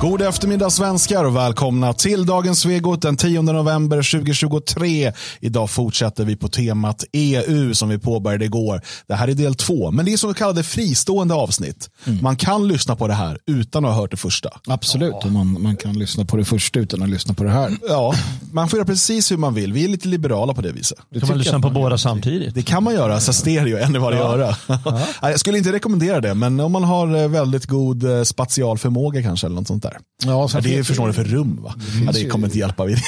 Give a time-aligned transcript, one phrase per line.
[0.00, 5.12] God eftermiddag svenskar och välkomna till dagens Svegot den 10 november 2023.
[5.40, 8.80] Idag fortsätter vi på temat EU som vi påbörjade igår.
[9.06, 11.90] Det här är del två, men det är så kallade fristående avsnitt.
[12.04, 12.18] Mm.
[12.22, 14.50] Man kan lyssna på det här utan att ha hört det första.
[14.68, 15.30] Absolut, ja.
[15.30, 17.76] man, man kan lyssna på det första utan att lyssna på det här.
[17.88, 18.14] Ja,
[18.52, 19.72] man får göra precis hur man vill.
[19.72, 20.98] Vi är lite liberala på det viset.
[21.10, 22.54] Det kan man lyssna på båda samtidigt?
[22.54, 24.24] Det kan man göra, så stereo, en i varje ja.
[24.24, 24.56] öra.
[24.66, 25.00] Ja.
[25.30, 29.22] Jag skulle inte rekommendera det, men om man har eh, väldigt god eh, spatial förmåga
[29.22, 29.98] kanske eller något sånt där där.
[30.24, 31.74] Ja, ja, det är förstår ni för rum va?
[31.76, 32.84] Det, ja, det kommer inte hjälpa.
[32.84, 32.98] Vid.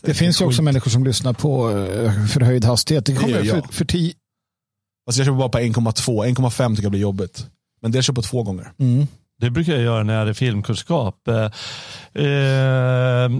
[0.00, 3.06] det finns ju också människor som lyssnar på uh, förhöjd hastighet.
[3.06, 4.14] Det kommer det för, för tio...
[5.06, 6.26] Alltså jag köper bara på 1,2.
[6.26, 7.46] 1,5 tycker jag blir jobbigt.
[7.82, 8.72] Men det köper på två gånger.
[8.78, 9.06] Mm.
[9.40, 11.28] Det brukar jag göra när jag hade filmkunskap.
[11.28, 13.30] Eh, eh,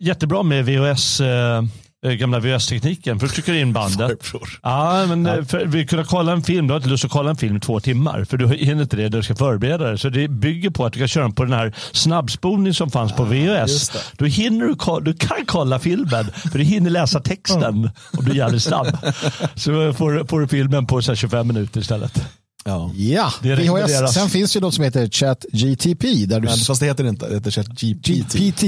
[0.00, 1.20] jättebra med VHS.
[1.20, 1.64] Eh, Eh,
[2.02, 4.18] gamla VHS-tekniken för att trycka in bandet.
[4.62, 5.38] Ja, men ja.
[5.38, 7.56] Eh, för vi kunna kolla en film, du har inte lust att kolla en film
[7.56, 9.98] i två timmar för du hinner inte det, du ska förbereda dig.
[9.98, 13.24] Så det bygger på att du kan köra på den här snabbspolning som fanns på
[13.24, 13.92] VHS.
[14.12, 18.34] Då hinner du, du kan kolla filmen för du hinner läsa texten om du är
[18.34, 18.86] jävligt snabb.
[19.54, 22.39] Så får, får du filmen på så 25 minuter istället.
[22.64, 24.14] Ja, ja VHS.
[24.14, 26.26] Sen finns det något som heter ChatGTP.
[26.26, 26.48] Där du...
[26.48, 28.34] Men, fast det heter det inte, det heter ChatGPT.
[28.34, 28.62] GPT.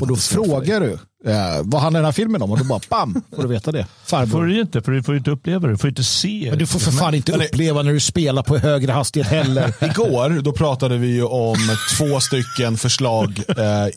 [0.00, 0.98] Och då frågar du
[1.30, 2.50] eh, vad handlar den här filmen om?
[2.50, 3.86] Och då bara bam, får du veta det.
[4.04, 4.26] Farbror.
[4.26, 5.72] får du inte, för du får inte uppleva det.
[5.72, 6.46] Du får inte se.
[6.50, 9.74] Men du får för fan inte uppleva när du spelar på högre hastighet heller.
[9.84, 11.56] Igår, då pratade vi ju om
[11.98, 13.88] två stycken förslag eh,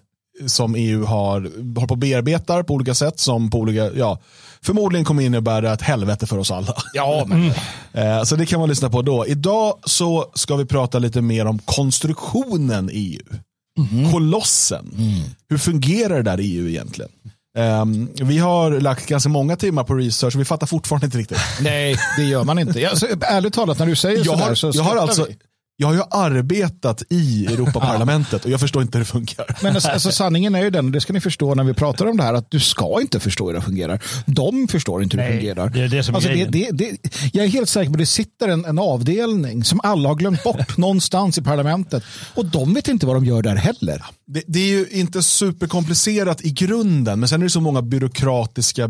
[0.45, 4.19] som EU har, har på bearbetar på olika sätt som på olika, ja,
[4.65, 6.75] förmodligen kommer innebära ett helvete för oss alla.
[6.93, 7.51] Ja, men...
[7.93, 8.25] Mm.
[8.25, 9.27] Så det kan man lyssna på då.
[9.27, 13.21] Idag så ska vi prata lite mer om konstruktionen EU.
[13.91, 14.11] Mm.
[14.11, 14.91] Kolossen.
[14.97, 15.23] Mm.
[15.49, 17.11] Hur fungerar det där EU egentligen?
[17.57, 21.37] Um, vi har lagt ganska många timmar på research och vi fattar fortfarande inte riktigt.
[21.61, 22.89] Nej, det gör man inte.
[22.89, 25.35] Alltså, ärligt talat, när du säger jag sådär har, så jag har alltså, vi.
[25.77, 29.45] Jag har ju arbetat i Europaparlamentet och jag förstår inte hur det funkar.
[29.63, 32.05] Men alltså, alltså, sanningen är ju den, och det ska ni förstå när vi pratar
[32.05, 34.03] om det här, att du ska inte förstå hur det fungerar.
[34.25, 35.69] De förstår inte hur Nej, det fungerar.
[35.69, 36.97] Det är det som alltså, det, det, det,
[37.33, 40.43] jag är helt säker på att det sitter en, en avdelning som alla har glömt
[40.43, 42.03] bort någonstans i parlamentet
[42.33, 44.05] och de vet inte vad de gör där heller.
[44.27, 48.89] Det, det är ju inte superkomplicerat i grunden, men sen är det så många byråkratiska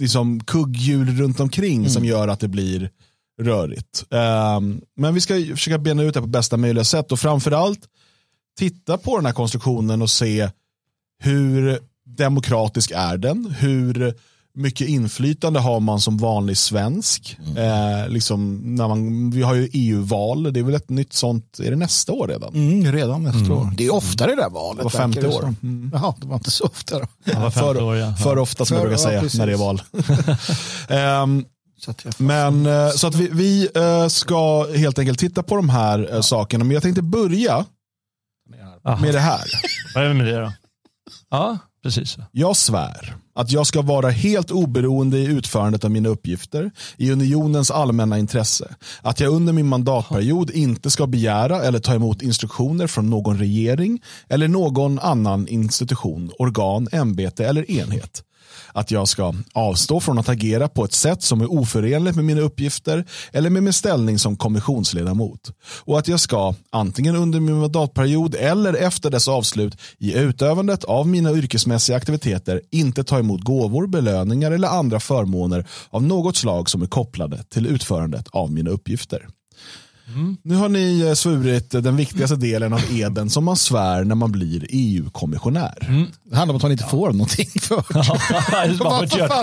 [0.00, 1.90] liksom, kugghjul runt omkring mm.
[1.90, 2.90] som gör att det blir
[3.40, 4.04] rörigt.
[4.10, 7.80] Um, men vi ska försöka bena ut det på bästa möjliga sätt och framförallt
[8.58, 10.50] titta på den här konstruktionen och se
[11.18, 13.54] hur demokratisk är den?
[13.58, 14.14] Hur
[14.54, 17.38] mycket inflytande har man som vanlig svensk?
[17.46, 17.56] Mm.
[17.56, 21.70] Eh, liksom när man, vi har ju EU-val, det är väl ett nytt sånt, är
[21.70, 22.54] det nästa år redan?
[22.54, 23.52] Mm, redan nästa mm.
[23.52, 23.72] år.
[23.76, 24.78] Det är ofta det där valet.
[24.78, 25.54] Det var femte år.
[25.62, 25.90] Mm.
[25.94, 27.06] Jaha, det var inte så ofta då.
[27.24, 28.14] Ja, för, år, ja.
[28.14, 29.82] för ofta som för, jag brukar säga när det är val.
[31.24, 31.44] um,
[31.80, 35.98] Så Men eh, så att vi, vi eh, ska helt enkelt titta på de här
[36.10, 36.16] ja.
[36.16, 36.64] Eh, sakerna.
[36.64, 37.64] Men jag tänkte börja
[38.84, 39.00] Aha.
[39.00, 39.44] med det här.
[39.94, 40.52] Vad är det med det då?
[41.30, 42.16] Ja, precis.
[42.32, 47.70] Jag svär att jag ska vara helt oberoende i utförandet av mina uppgifter i unionens
[47.70, 48.74] allmänna intresse.
[49.02, 54.02] Att jag under min mandatperiod inte ska begära eller ta emot instruktioner från någon regering
[54.28, 58.24] eller någon annan institution, organ, ämbete eller enhet
[58.72, 62.40] att jag ska avstå från att agera på ett sätt som är oförenligt med mina
[62.40, 65.52] uppgifter eller med min ställning som kommissionsledamot.
[65.84, 71.08] Och att jag ska, antingen under min mandatperiod eller efter dess avslut, i utövandet av
[71.08, 76.82] mina yrkesmässiga aktiviteter inte ta emot gåvor, belöningar eller andra förmåner av något slag som
[76.82, 79.28] är kopplade till utförandet av mina uppgifter.
[80.14, 80.36] Mm.
[80.42, 84.32] Nu har ni eh, svurit den viktigaste delen av eden som man svär när man
[84.32, 85.86] blir EU-kommissionär.
[85.88, 86.06] Mm.
[86.24, 87.82] Det handlar om att man inte får någonting för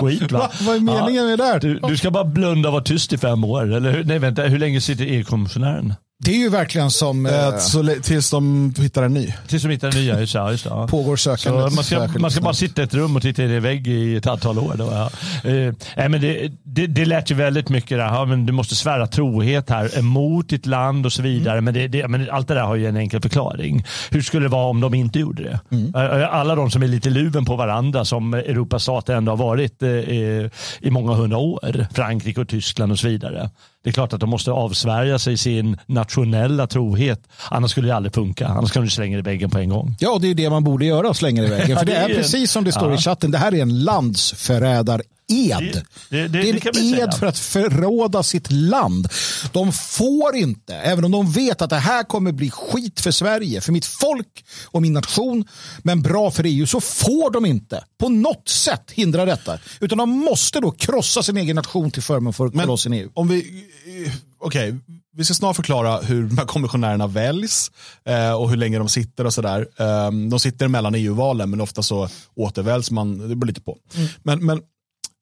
[0.00, 0.50] skit, va?
[0.60, 1.60] Vad är meningen med det där?
[1.60, 3.72] Du, du, ska bara blunda och vara tyst i fem år.
[3.72, 5.94] Eller, nej, vänta, hur länge sitter EU-kommissionären?
[6.24, 7.26] Det är ju verkligen som...
[7.26, 9.34] Äh, så, tills de hittar en ny.
[9.46, 10.50] Tills de hittar en ny, just det.
[10.50, 10.86] Just det.
[10.88, 11.74] Pågår sökandet.
[11.74, 14.16] man ska, man ska bara sitta i ett rum och titta i en vägg i
[14.16, 14.74] ett antal år.
[14.78, 15.10] Då, ja.
[15.50, 18.04] eh, men det, det, det lät ju väldigt mycket där.
[18.04, 21.58] Ja, men du måste svära trohet här mot ditt land och så vidare.
[21.58, 21.64] Mm.
[21.64, 23.84] Men, det, det, men allt det där har ju en enkel förklaring.
[24.10, 25.60] Hur skulle det vara om de inte gjorde det?
[25.70, 25.92] Mm.
[26.30, 29.88] Alla de som är lite luven på varandra som Europas stater ändå har varit eh,
[29.88, 31.86] i många hundra år.
[31.94, 33.50] Frankrike och Tyskland och så vidare.
[33.88, 37.20] Det är klart att de måste avsvärja sig sin nationella trohet.
[37.50, 38.48] Annars skulle det aldrig funka.
[38.48, 39.96] Annars kan du slänga det i väggen på en gång.
[40.00, 41.76] Ja, det är det man borde göra, slänga det i väggen.
[41.78, 42.94] För det är precis som det står ja.
[42.94, 43.30] i chatten.
[43.30, 45.84] Det här är en landsförrädar ed.
[46.08, 49.08] Det- det- det- är det kan en ed för att förråda sitt land.
[49.52, 53.60] De får inte, även om de vet att det här kommer bli skit för Sverige,
[53.60, 55.44] för mitt folk och min nation,
[55.82, 59.58] men bra för EU, så får de inte på något sätt hindra detta.
[59.80, 63.10] Utan de måste då krossa sin egen nation till förmån för kolossen EU.
[63.14, 63.64] om vi,
[64.06, 64.74] eh, okej,
[65.16, 67.70] vi ska snart förklara hur de här kommissionärerna väljs
[68.04, 69.66] eh, och hur länge de sitter och sådär.
[69.76, 73.78] Eh, de sitter mellan EU-valen men ofta så återväljs man, det beror lite på.
[74.22, 74.60] Men, men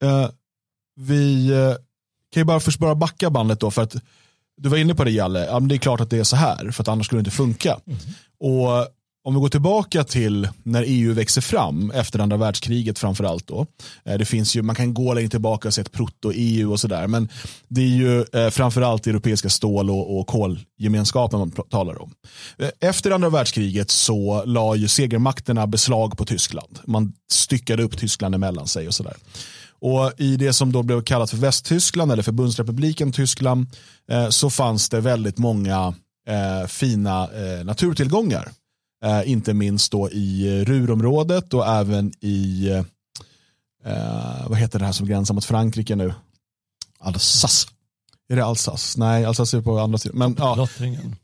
[0.03, 0.29] eh,
[0.99, 1.73] vi eh,
[2.33, 3.95] kan ju bara först bara backa bandet då för att
[4.61, 6.35] du var inne på det Jalle, ja, men det är klart att det är så
[6.35, 7.79] här för att annars skulle det inte funka.
[8.39, 8.87] Och
[9.27, 13.65] om vi går tillbaka till när EU växer fram efter andra världskriget framförallt då.
[14.05, 17.07] Eh, Det finns ju, man kan gå längre tillbaka och se ett proto-EU och sådär.
[17.07, 17.29] Men
[17.67, 22.13] det är ju eh, framförallt europeiska stål och, och kolgemenskapen man talar om.
[22.57, 26.79] Eh, Efter andra världskriget så la ju segermakterna beslag på Tyskland.
[26.85, 29.15] Man styckade upp Tyskland emellan sig och sådär.
[29.79, 33.67] Och i det som då blev kallat för Västtyskland eller förbundsrepubliken Tyskland
[34.11, 35.95] eh, så fanns det väldigt många
[36.27, 38.51] eh, fina eh, naturtillgångar.
[39.03, 42.83] Eh, inte minst då i Rurområdet Ruhrområdet och även i, eh,
[43.85, 46.13] eh, vad heter det här som gränsar mot Frankrike nu?
[46.99, 47.67] Alsace.
[48.29, 48.99] Är det Alsace?
[48.99, 50.17] Nej, Alsace är på andra sidan.
[50.17, 51.15] Men, ja, Lottringen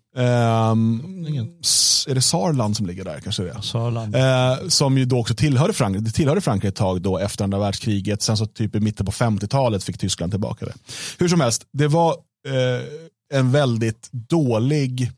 [1.64, 3.20] s- är det Saarland som ligger där?
[3.20, 3.62] Kanske det är.
[3.62, 4.16] Sörland.
[4.16, 7.60] Eh, som ju då också tillhörde Frankrike, det tillhörde Frankrike ett tag då efter andra
[7.60, 8.22] världskriget.
[8.22, 10.74] Sen så typ i mitten på 50-talet fick Tyskland tillbaka det.
[11.20, 12.12] Hur som helst, det var
[12.48, 15.12] eh, en väldigt dålig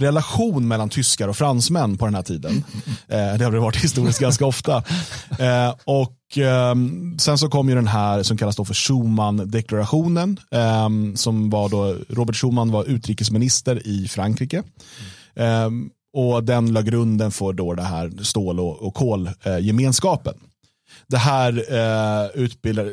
[0.00, 2.64] relation mellan tyskar och fransmän på den här tiden.
[3.08, 4.76] Eh, det har det varit historiskt ganska ofta.
[5.38, 10.40] Eh, och ehm, sen så kom ju den här som kallas då för Schumann-deklarationen.
[10.50, 14.62] ehm, som var då, Robert Schumann var utrikesminister i Frankrike.
[15.36, 20.34] Ehm, och den la grunden för då det här stål och, och kolgemenskapen.
[21.06, 22.90] Det här eh, utbildade,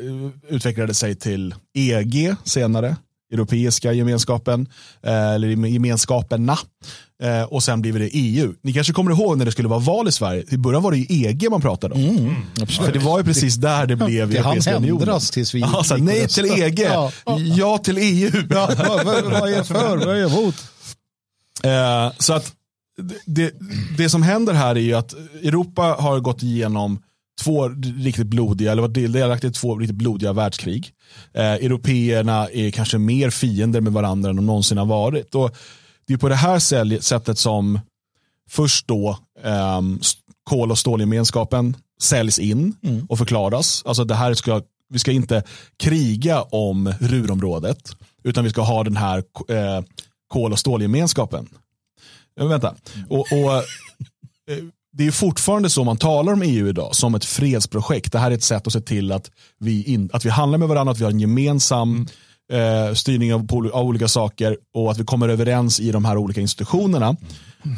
[0.48, 2.96] utvecklade sig till EG senare,
[3.32, 4.68] Europeiska gemenskapen,
[5.02, 6.58] eh, eller gemenskaperna.
[7.22, 8.54] Eh, och sen blev det EU.
[8.62, 10.98] Ni kanske kommer ihåg när det skulle vara val i Sverige, i början var det
[10.98, 12.36] ju EG man pratade om.
[12.66, 15.02] För det var ju precis där det blev Det Europeiska unionen.
[15.02, 16.62] ändras tills vi Ja, så här, gick och nej till.
[16.62, 17.12] EG, Ja.
[17.56, 18.30] ja till EU.
[18.50, 18.70] Ja,
[19.04, 19.96] vad, är jag för?
[19.96, 20.54] Vad är jag emot?
[21.64, 22.52] Eh, så att
[23.02, 23.52] det, det,
[23.98, 25.12] det som händer här är ju att
[25.42, 26.98] Europa har gått igenom
[27.40, 27.68] två
[27.98, 30.90] riktigt blodiga, eller var delaktiga i två riktigt blodiga världskrig.
[31.34, 35.34] Eh, Européerna är kanske mer fiender med varandra än de någonsin har varit.
[35.34, 35.56] Och
[36.06, 36.58] det är på det här
[37.00, 37.80] sättet som
[38.50, 39.18] först då
[40.00, 40.14] s-
[40.44, 42.74] kol och stålgemenskapen säljs in
[43.08, 43.82] och förklaras.
[43.86, 45.42] Alltså det här ska, vi ska inte
[45.78, 49.18] kriga om Ruhrområdet, utan vi ska ha den här
[49.48, 49.84] eh,
[50.28, 51.48] kol och stålgemenskapen.
[52.34, 52.74] Ja, vänta.
[53.08, 53.62] Och, och, eh,
[54.92, 58.12] det är fortfarande så man talar om EU idag, som ett fredsprojekt.
[58.12, 60.68] Det här är ett sätt att se till att vi, in, att vi handlar med
[60.68, 62.06] varandra, att vi har en gemensam
[62.52, 66.40] eh, styrning av, av olika saker och att vi kommer överens i de här olika
[66.40, 67.16] institutionerna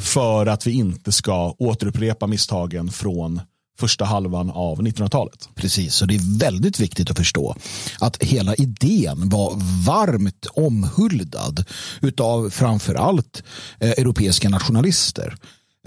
[0.01, 3.41] för att vi inte ska återupprepa misstagen från
[3.79, 5.49] första halvan av 1900-talet.
[5.55, 7.55] Precis, och det är väldigt viktigt att förstå
[7.99, 9.53] att hela idén var
[9.85, 11.65] varmt omhuldad
[12.01, 13.43] utav framförallt
[13.79, 15.35] eh, europeiska nationalister.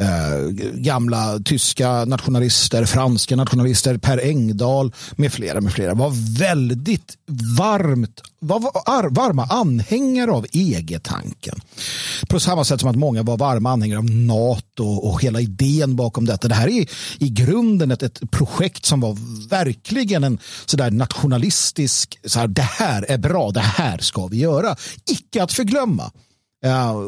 [0.00, 7.16] Eh, gamla tyska nationalister, franska nationalister, Per Engdahl med flera, med flera var väldigt
[7.58, 11.60] varmt, var var- varma anhängare av EG-tanken.
[12.28, 16.24] På samma sätt som att många var varma anhängare av NATO och hela idén bakom
[16.26, 16.48] detta.
[16.48, 16.86] Det här är
[17.18, 19.16] i grunden ett, ett projekt som var
[19.48, 24.76] verkligen en sådär nationalistisk, så här, det här är bra, det här ska vi göra.
[25.10, 26.10] Icke att förglömma.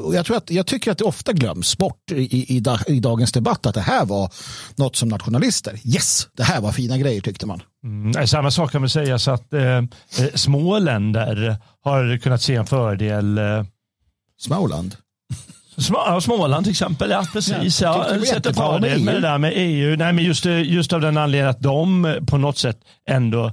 [0.04, 3.32] Och jag, tror att, jag tycker att det ofta glöms bort i, i, i dagens
[3.32, 4.30] debatt att det här var
[4.76, 7.62] något som nationalister, yes, det här var fina grejer tyckte man.
[7.84, 9.82] Mm, samma sak kan väl sägas att eh, eh,
[10.34, 13.38] små länder har kunnat se en fördel.
[13.38, 13.64] Eh,
[14.40, 14.96] Småland.
[16.22, 17.80] Småland till exempel, ja precis.
[17.80, 19.20] Ja, Ja, sätter med fördel med EU.
[19.20, 19.96] det där med EU.
[19.96, 22.78] Nej, men just, just av den anledningen att de på något sätt
[23.08, 23.52] ändå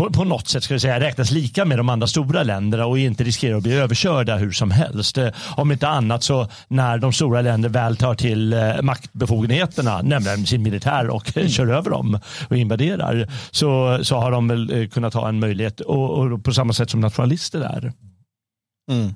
[0.00, 2.98] på, på något sätt ska jag säga, räknas lika med de andra stora länderna och
[2.98, 5.18] inte riskerar att bli överkörda hur som helst.
[5.18, 10.46] Eh, om inte annat så när de stora länderna väl tar till eh, maktbefogenheterna, nämligen
[10.46, 11.48] sin militär och Mm.
[11.48, 15.80] kör över dem och invaderar, så, så har de väl eh, kunnat ha en möjlighet
[15.80, 17.92] och, och på samma sätt som nationalister där.
[18.90, 19.14] Mm.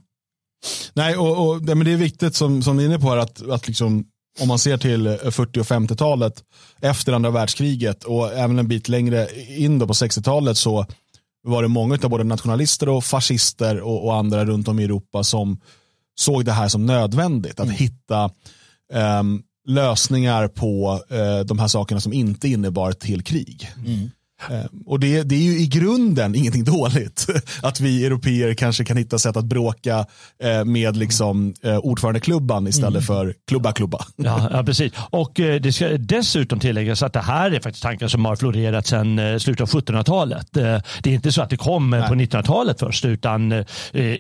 [0.95, 3.49] Nej, och, och, men det är viktigt som, som ni är inne på här att,
[3.51, 4.05] att liksom,
[4.41, 6.43] om man ser till eh, 40 och 50-talet
[6.81, 10.87] efter andra världskriget och även en bit längre in då på 60-talet så
[11.43, 15.25] var det många av både nationalister och fascister och, och andra runt om i Europa
[15.25, 15.61] som
[16.15, 17.61] såg det här som nödvändigt.
[17.61, 18.31] Att hitta
[18.93, 23.69] ehm, lösningar på eh, de här sakerna som inte innebar till krig.
[23.87, 24.09] Eh,
[24.87, 27.27] och det, det är ju i grunden ingenting dåligt.
[27.63, 30.07] Att vi europeer kanske kan hitta sätt att bråka
[30.43, 33.03] eh, med liksom, eh, ordförandeklubban istället mm.
[33.03, 34.07] för klubba klubba.
[34.17, 34.93] Ja, ja, precis.
[35.11, 39.41] Och det ska dessutom tilläggas att det här är faktiskt tankar som har florerat sedan
[39.41, 40.49] slutet av 1700-talet.
[40.53, 42.09] Det är inte så att det kom Nej.
[42.09, 43.65] på 1900-talet först utan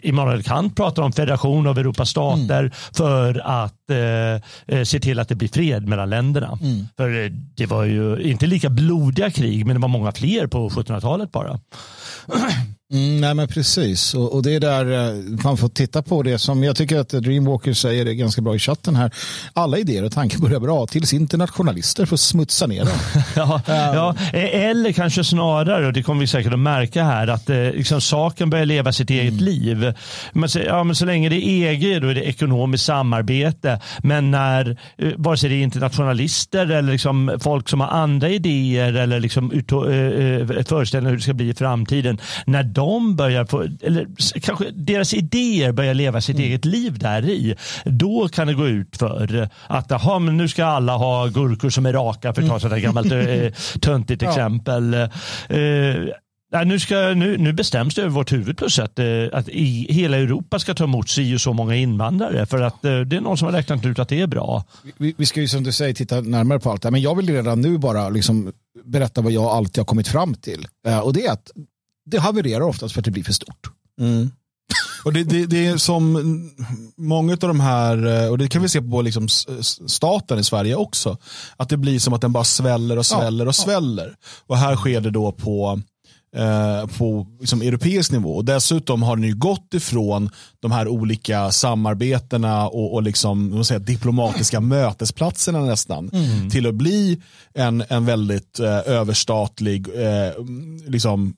[0.02, 2.70] Immanuel Kant pratar om federation av Europas stater mm.
[2.92, 3.74] för att
[4.88, 6.58] se till att det blir fred mellan länderna.
[6.62, 6.86] Mm.
[6.96, 11.32] För det var ju inte lika blodiga krig men det var många fler på 1700-talet
[11.32, 11.60] bara.
[12.92, 16.38] Mm, nej men precis och, och, det är där eh, man får titta på det
[16.38, 19.10] som jag tycker att Dreamwalker säger är ganska bra i chatten här.
[19.52, 22.98] Alla idéer och tankar börjar bra tills internationalister får smutsa ner dem.
[23.36, 27.50] ja, ja, e- eller kanske snarare, och det kommer vi säkert att märka här, att
[27.50, 29.44] eh, liksom, saken börjar leva sitt eget mm.
[29.44, 29.92] liv.
[30.32, 33.80] Men så, ja, men så länge det är EG då är det ekonomiskt samarbete.
[33.98, 38.92] Men när, eh, vare sig det är internationalister eller liksom folk som har andra idéer
[38.92, 43.68] eller liksom, ut, äh, föreställningar hur det ska bli i framtiden, när de börjar få,
[43.82, 44.06] eller
[44.40, 46.48] kanske deras idéer börjar leva sitt mm.
[46.48, 47.54] eget liv där i,
[47.84, 51.86] då kan det gå ut för att aha, men nu ska alla ha gurkor som
[51.86, 52.82] är raka för att ta ett mm.
[52.82, 54.28] gammalt äh, töntigt ja.
[54.28, 54.94] exempel.
[54.94, 56.08] Uh,
[56.66, 58.98] nu, ska, nu, nu bestäms det över vårt huvud plus att,
[59.32, 63.16] att i hela Europa ska ta emot si och så många invandrare för att det
[63.16, 64.64] är någon som har räknat ut att det är bra.
[64.96, 67.28] Vi, vi ska ju som du säger titta närmare på allt det men jag vill
[67.30, 68.52] redan nu bara liksom
[68.84, 70.66] berätta vad jag alltid har kommit fram till.
[71.02, 71.50] Och det är att
[72.06, 73.70] det havererar oftast för att det blir för stort.
[74.00, 74.30] Mm.
[75.04, 76.50] Och det, det, det, är som
[76.96, 79.28] många av de här, och det kan vi se på liksom
[79.86, 81.18] staten i Sverige också,
[81.56, 84.06] att det blir som att den bara sväller och sväller ja, och sväller.
[84.06, 84.26] Ja.
[84.46, 85.80] Och här sker det då på,
[86.36, 88.36] eh, på liksom europeisk nivå.
[88.36, 90.30] Och dessutom har den ju gått ifrån
[90.60, 96.50] de här olika samarbetena och, och liksom, säga, diplomatiska mötesplatserna nästan, mm.
[96.50, 97.22] till att bli
[97.54, 100.44] en, en väldigt eh, överstatlig, eh,
[100.86, 101.32] liksom, eh,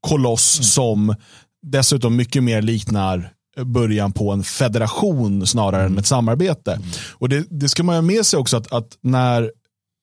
[0.00, 0.64] koloss mm.
[0.64, 1.14] som
[1.62, 3.32] dessutom mycket mer liknar
[3.64, 5.92] början på en federation snarare mm.
[5.92, 6.72] än ett samarbete.
[6.72, 6.88] Mm.
[7.12, 9.50] Och det, det, ska man ha med sig också att, att när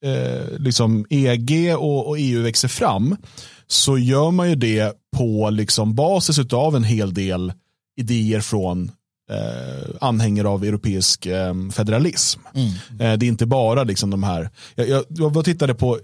[0.04, 3.16] eh, liksom EG och, och, EU växer fram
[3.66, 7.52] så gör man ju det på liksom basis av en hel del
[8.00, 8.90] idéer från
[9.30, 12.40] eh, anhängare av europeisk eh, federalism.
[12.54, 12.70] Mm.
[13.00, 15.98] Eh, det är inte bara liksom de här, jag, jag, jag tittade på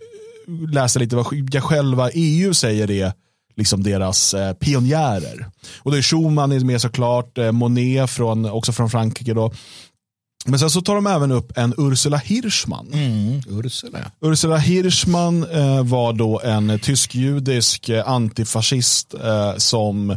[0.72, 1.26] läsa lite vad
[1.62, 3.12] själva EU säger är
[3.56, 5.46] liksom deras eh, pionjärer.
[5.78, 9.34] Och då är Schumann är med såklart, eh, Monet från, också från Frankrike.
[9.34, 9.52] Då.
[10.46, 12.88] Men sen så tar de även upp en Ursula Hirschman.
[12.92, 14.10] Mm, Ursula.
[14.20, 20.16] Ursula Hirschman eh, var då en tysk-judisk eh, antifascist eh, som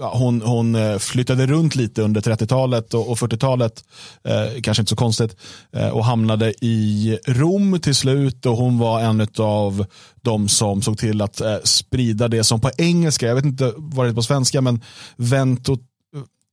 [0.00, 3.84] eh, hon, hon eh, flyttade runt lite under 30-talet och, 40-talet,
[4.24, 5.36] eh, kanske inte så konstigt,
[5.72, 9.86] eh, och hamnade i Rom till slut och hon var en av
[10.22, 14.06] de som såg till att eh, sprida det som på engelska, jag vet inte vad
[14.06, 14.80] det är på svenska, men
[15.16, 15.78] Vento,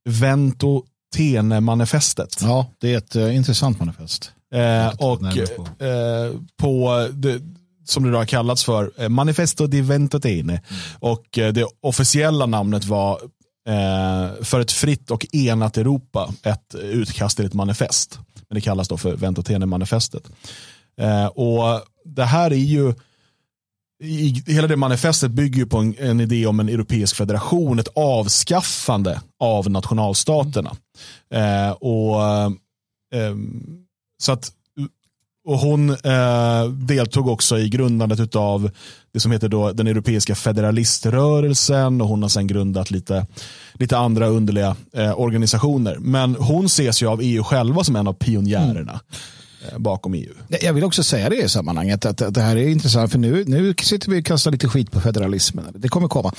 [0.09, 0.83] Vento
[1.15, 2.41] Tene-manifestet.
[2.41, 4.31] Ja, det är ett uh, intressant manifest.
[4.53, 7.41] Eh, och på, eh, på det,
[7.85, 10.53] som det då har kallats för, Manifesto di Ventotene.
[10.53, 10.81] Mm.
[10.99, 13.19] Och det officiella namnet var
[13.67, 18.19] eh, för ett fritt och enat Europa ett utkast till ett manifest.
[18.49, 20.23] Men det kallas då för Ventotene-manifestet.
[21.01, 22.93] Eh, och det här är ju
[24.03, 27.87] i, hela det manifestet bygger ju på en, en, idé om en europeisk federation, ett
[27.95, 30.75] avskaffande av nationalstaterna.
[31.33, 32.21] Eh, och
[33.13, 33.35] eh,
[34.17, 34.51] Så att
[35.45, 38.71] och hon eh, deltog också i grundandet av
[39.13, 43.27] det som heter då den europeiska federaliströrelsen och hon har sen grundat lite,
[43.73, 45.97] lite andra underliga eh, organisationer.
[45.99, 48.91] Men hon ses ju av EU själva som en av pionjärerna.
[48.91, 49.01] Mm.
[49.72, 50.34] Eh, bakom EU.
[50.62, 53.74] Jag vill också säga det i sammanhanget att det här är intressant för nu, nu
[53.81, 55.65] sitter vi och kastar lite skit på federalismen.
[55.75, 56.34] Det kommer komma.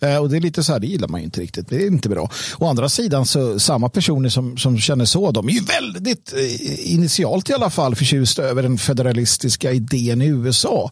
[0.00, 1.68] Eh, och det är lite så här, det gillar man ju inte riktigt.
[1.68, 2.30] Det är inte bra.
[2.58, 6.92] Å andra sidan så samma personer som, som känner så, de är ju väldigt eh,
[6.92, 10.90] initialt i alla fall förtjusta över den federalistiska idén i USA.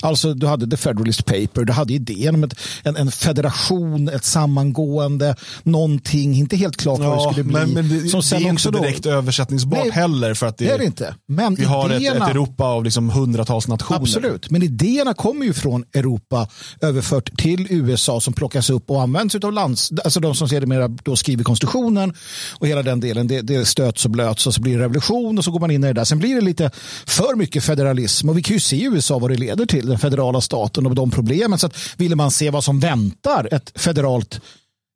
[0.00, 4.24] Alltså du hade The Federalist Paper, du hade idén om ett, en, en federation, ett
[4.24, 7.52] sammangående, någonting, inte helt klart ja, vad det skulle bli.
[7.52, 10.34] Men, men det, som det är inte direkt då, översättningsbart nej, heller.
[10.34, 11.14] För att det, det är det inte.
[11.28, 14.00] Men vi har idéerna, ett, ett, Europa av liksom hundratals nationer.
[14.00, 16.48] Absolut, men idéerna kommer ju från Europa
[16.80, 21.16] överfört till USA som plockas upp och används av lands, alltså de som sedermera då
[21.16, 22.14] skriver konstitutionen
[22.58, 23.28] och hela den delen.
[23.28, 25.84] Det, det stöts och blöts och så blir det revolution och så går man in
[25.84, 26.04] i det där.
[26.04, 26.70] Sen blir det lite
[27.06, 29.98] för mycket federalism och vi kan ju se i USA vad det leder till, den
[29.98, 31.58] federala staten och de problemen.
[31.58, 34.40] Så att ville man se vad som väntar ett federalt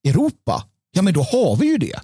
[0.09, 2.01] Europa, ja men då har vi ju det.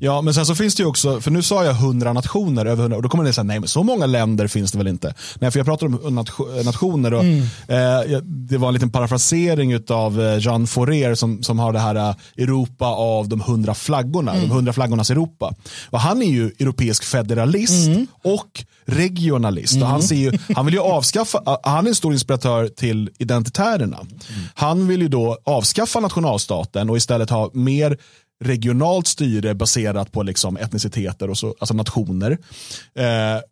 [0.00, 2.82] Ja, men sen så finns det ju också, för nu sa jag 100 nationer, över
[2.82, 5.14] 100, och då kommer ni säga, nej men så många länder finns det väl inte.
[5.40, 7.42] Nej, för jag pratar om nation, nationer och Mm.
[7.68, 11.94] eh, det var en liten parafrasering av eh, Jean Fourier som, som har det här
[11.94, 14.48] eh, Europa av de 100 flaggorna, Mm.
[14.48, 15.54] de 100 flaggornas Europa.
[15.90, 18.06] Och han är ju europeisk federalist Mm.
[18.24, 19.82] och regionalist.
[19.82, 23.98] Och han, ser ju, han vill ju avskaffa, han är en stor inspiratör till identitärerna.
[24.54, 27.98] Han vill ju då avskaffa nationalstaten och istället ha mer
[28.42, 32.30] regionalt styre baserat på liksom etniciteter och så, alltså nationer.
[32.94, 33.04] Eh,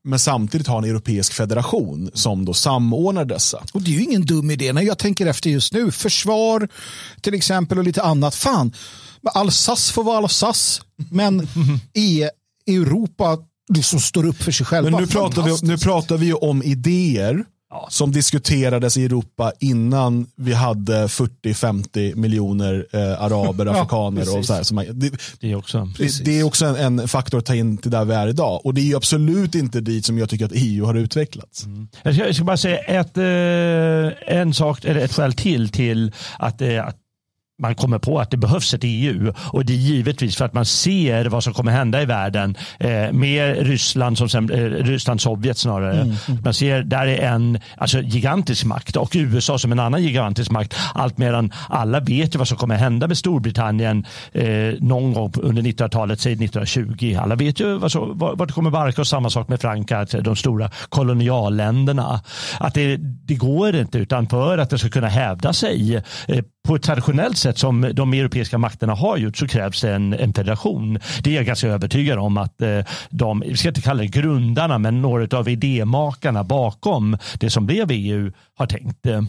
[0.04, 3.62] men samtidigt ha en europeisk federation som då samordnar dessa.
[3.72, 5.90] Och det är ju ingen dum idé när jag tänker efter just nu.
[5.90, 6.68] Försvar
[7.20, 8.34] till exempel och lite annat.
[8.34, 8.72] Fan,
[9.34, 10.82] Alsace får vara Alsace.
[11.10, 11.48] Men
[11.94, 12.22] i
[12.66, 13.38] Europa
[13.82, 14.90] som står upp för sig själva.
[14.90, 17.44] Men nu pratar, vi, nu pratar vi ju om idéer
[17.88, 24.62] som diskuterades i Europa innan vi hade 40-50 miljoner eh, araber, afrikaner och så här.
[24.62, 25.10] Som, man- det,
[25.40, 25.88] Det är också.
[25.98, 28.66] det, det är också en, en faktor att ta in till där vi är idag.
[28.66, 31.66] Och det är ju absolut inte dit som jag tycker att EU har utvecklats.
[32.02, 36.12] Jag ska, jag ska bara säga ett, eh, en sak, eller ett skäl till till
[36.38, 36.96] att, eh, att
[37.60, 40.64] man kommer på att det behövs ett EU och det är givetvis för att man
[40.64, 45.58] ser vad som kommer hända i världen eh, med Ryssland som sen, eh, Ryssland Sovjet
[45.58, 46.16] snarare.
[46.44, 50.76] Man ser där är en alltså, gigantisk makt och USA som en annan gigantisk makt.
[50.94, 54.46] Allt medan alla vet ju vad som kommer hända med Storbritannien eh,
[54.78, 57.16] någon gång under 1900-talet, säg 1920.
[57.20, 60.20] Alla vet ju vad så, vad, vart det kommer barka och samma sak med Frankrike,
[60.20, 62.20] de stora kolonialländerna.
[62.58, 65.96] Att det, det går inte utan för att det ska kunna hävda sig
[66.28, 70.12] eh, på ett traditionellt sätt som de europeiska makterna har gjort så krävs det en,
[70.12, 70.98] en federation.
[71.22, 74.78] Det är jag ganska övertygad om att eh, de, vi ska inte kalla det grundarna,
[74.78, 79.06] men några av idémakarna bakom det som blev EU har tänkt.
[79.06, 79.22] Eh.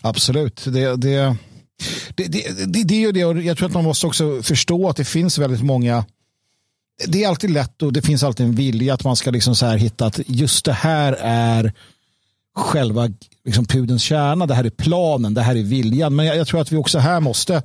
[0.00, 0.64] Absolut.
[0.64, 1.36] Det, det,
[2.14, 3.24] det, det, det, det är ju det.
[3.24, 6.04] Och jag tror att man måste också förstå att det finns väldigt många
[7.06, 9.66] det är alltid lätt och det finns alltid en vilja att man ska liksom så
[9.66, 11.72] här hitta att just det här är
[12.56, 13.08] själva
[13.44, 16.16] liksom pudens kärna, det här är planen, det här är viljan.
[16.16, 17.62] Men jag, jag tror att vi också här måste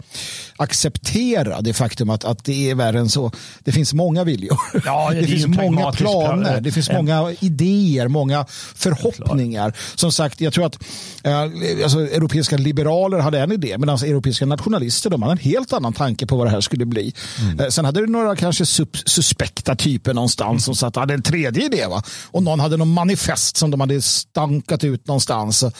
[0.57, 3.31] acceptera det faktum att, att det är värre än så.
[3.59, 4.57] Det finns många viljor.
[4.85, 6.63] Ja, det det, finns många planer, plan.
[6.63, 9.73] det finns många idéer, många förhoppningar.
[9.95, 10.83] Som sagt, jag tror att
[11.23, 11.41] eh,
[11.83, 16.27] alltså, europeiska liberaler hade en idé medan europeiska nationalister de hade en helt annan tanke
[16.27, 17.13] på vad det här skulle bli.
[17.59, 18.65] Eh, sen hade du några kanske
[19.05, 21.85] suspekta typer någonstans som satt hade en tredje idé.
[21.89, 22.03] Va?
[22.31, 25.64] Och någon hade någon manifest som de hade stankat ut någonstans.
[25.65, 25.73] Och,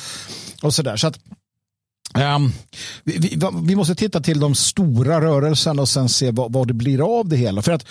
[0.63, 0.97] och sådär.
[0.97, 1.19] Så att,
[2.13, 2.51] ehm,
[3.03, 6.73] vi, vi, vi måste titta till de stora rörelserna och sen se vad, vad det
[6.73, 7.61] blir av det hela.
[7.61, 7.85] För att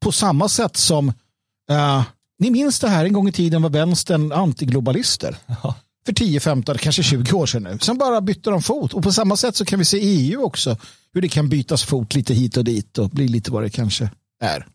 [0.00, 1.08] på samma sätt som
[1.70, 2.02] eh,
[2.38, 5.36] ni minns det här en gång i tiden var vänstern antiglobalister.
[6.06, 7.78] För 10, 15, kanske 20 år sedan nu.
[7.78, 8.94] Sen bara bytte de fot.
[8.94, 10.76] Och på samma sätt så kan vi se EU också.
[11.12, 14.10] Hur det kan bytas fot lite hit och dit och bli lite vad det kanske
[14.42, 14.66] är.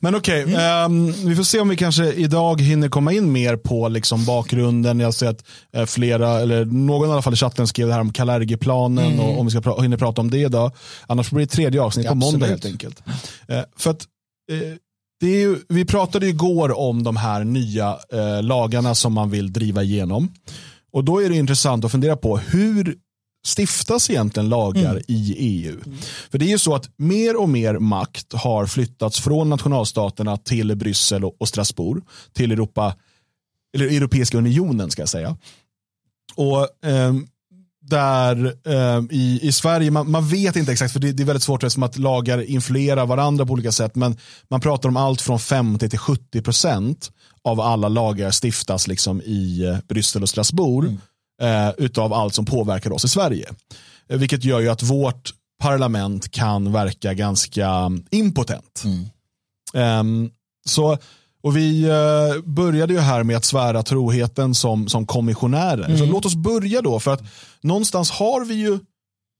[0.00, 3.88] Men okej, ehm, vi får se om vi kanske idag hinner komma in mer på
[3.88, 5.00] liksom bakgrunden.
[5.00, 8.00] Jag ser att eh, flera, eller någon i alla fall i chatten skrev det här
[8.00, 10.72] om Kalergi-planen och om vi ska pra- hinner prata om det idag.
[11.06, 13.02] Annars blir det tredje avsnitt Ja, på måndag helt enkelt.
[13.48, 14.02] Eh, för att
[14.52, 14.58] eh,
[15.20, 17.98] det är ju, vi pratade ju igår om de här nya
[18.42, 20.32] lagarna som man vill driva igenom.
[20.92, 22.96] Och då är det intressant att fundera på hur
[23.46, 25.80] stiftas egentligen lagar i EU?
[26.30, 30.76] För det är ju så att mer och mer makt har flyttats från nationalstaterna till
[30.76, 32.94] Bryssel och Strasbourg, till Europa,
[33.74, 35.36] eller Europeiska unionen ska jag säga.
[36.34, 37.26] Och ehm,
[37.80, 41.42] där ehm, i, i Sverige, man, man vet inte exakt för det, det är väldigt
[41.42, 43.94] svårt eftersom att lagar influerar varandra på olika sätt.
[43.94, 44.16] Men
[44.48, 47.10] man pratar om allt från 50 till 70 procent
[47.42, 50.96] av alla lagar stiftas liksom i eh, Bryssel och Strasbourg.
[51.42, 53.48] Eh, utav allt som påverkar oss i Sverige.
[54.08, 55.30] Eh, vilket gör ju att vårt
[55.62, 58.82] parlament kan verka ganska mm, impotent.
[59.74, 60.30] Ehm,
[60.68, 60.98] så,
[61.42, 65.96] och vi eh, började ju här med att svära troheten som, som kommissionärer.
[65.96, 67.22] Så låt oss börja då, för att
[67.60, 68.78] någonstans har vi ju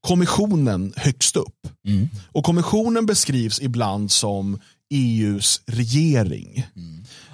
[0.07, 1.67] kommissionen högst upp.
[2.33, 4.59] Och kommissionen beskrivs ibland som
[4.95, 6.67] EUs regering.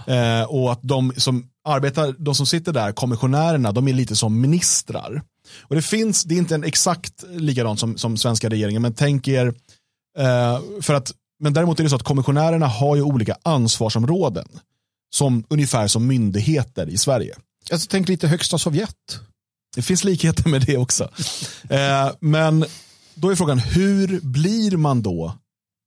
[0.06, 4.40] Eh, och att de som arbetar, de som sitter där, kommissionärerna, de är lite som
[4.40, 5.22] ministrar.
[5.62, 9.28] Och det finns, det är inte en exakt likadant som, som svenska regeringen, men tänk
[9.28, 9.46] er,
[10.18, 14.48] eh, för att, men däremot är det så att kommissionärerna har ju olika ansvarsområden.
[15.14, 17.36] Som, ungefär som myndigheter i Sverige.
[17.70, 19.20] Jag tänker lite högsta Sovjet.
[19.76, 21.10] Det finns likheter med det också.
[21.70, 22.64] Eh, men
[23.14, 25.38] då är frågan, hur blir man då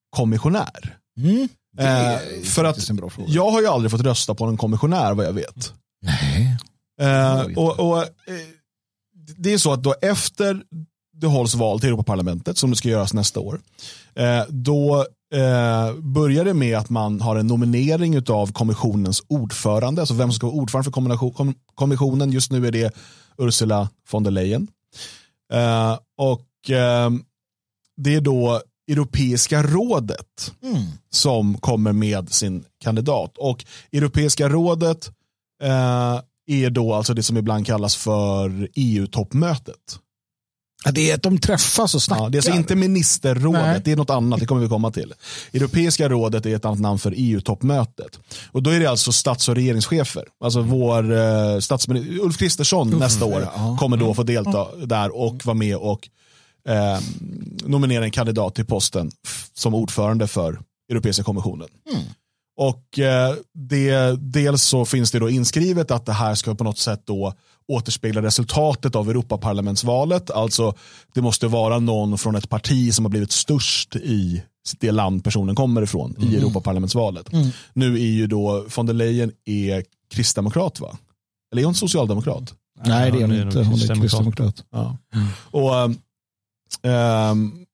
[0.10, 0.98] kommissionär?
[1.18, 1.50] Mm.
[1.78, 3.30] Eh, för att en bra fråga.
[3.30, 5.74] jag har ju aldrig fått rösta på en kommissionär vad jag vet.
[6.02, 6.58] Nej.
[7.02, 8.08] Eh, och, och, eh,
[9.38, 10.64] det är så att då efter
[11.14, 13.60] det hålls val till Europaparlamentet som det ska göras nästa år.
[14.16, 20.14] Eh, då eh, börjar det med att man har en nominering av kommissionens ordförande, alltså
[20.14, 22.32] vem som ska vara ordförande för kommissionen.
[22.32, 22.96] Just nu är det
[23.38, 24.68] Ursula von der Leyen.
[25.54, 26.44] Eh, och
[27.98, 30.84] det är då Europeiska rådet mm.
[31.10, 33.38] som kommer med sin kandidat.
[33.38, 35.12] Och Europeiska rådet
[35.64, 40.00] eh, är då alltså det som ibland kallas för EU-toppmötet.
[40.86, 42.24] Ja, det är att de träffas och snackar.
[42.24, 43.82] Ja, det är alltså inte ministerrådet, Nej.
[43.86, 45.14] det är något annat, det kommer vi komma till.
[45.54, 48.20] Europeiska rådet är ett annat namn för EU-toppmötet.
[48.52, 50.24] Och då är det alltså stats och regeringschefer.
[50.44, 55.56] Alltså vår eh, statsminister, Ulf Kristersson nästa år kommer då få delta där och vara
[55.56, 56.10] med och
[56.68, 57.00] eh,
[57.66, 59.12] nominera en kandidat till posten
[59.54, 60.60] som ordförande för
[60.92, 61.68] Europeiska kommissionen.
[61.92, 62.04] Mm.
[62.58, 66.78] Och eh, det, dels så finns det då inskrivet att det här ska på något
[66.78, 67.34] sätt då
[67.68, 70.32] återspegla resultatet av Europaparlamentsvalet.
[70.32, 70.74] Alltså
[71.14, 74.44] det måste vara någon från ett parti som har blivit störst i
[74.80, 76.34] det land personen kommer ifrån mm.
[76.34, 77.34] i Europaparlamentsvalet.
[77.34, 77.50] Mm.
[77.74, 80.98] Nu är ju då von der Leyen är kristdemokrat va?
[81.52, 82.54] Eller är hon socialdemokrat?
[82.86, 84.64] Nej det är hon inte, hon är kristdemokrat.
[84.72, 84.98] Ja.
[85.14, 85.28] Mm.
[85.52, 85.96] Och,
[87.32, 87.66] Um,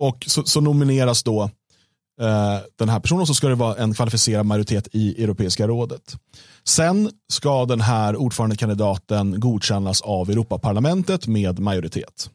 [0.00, 3.94] och så, så, nomineras då uh, den här personen och så ska det vara en
[3.94, 6.14] kvalificerad majoritet i Europeiska rådet.
[6.64, 12.30] Sen ska den här ordförandekandidaten godkännas av Europaparlamentet med majoritet.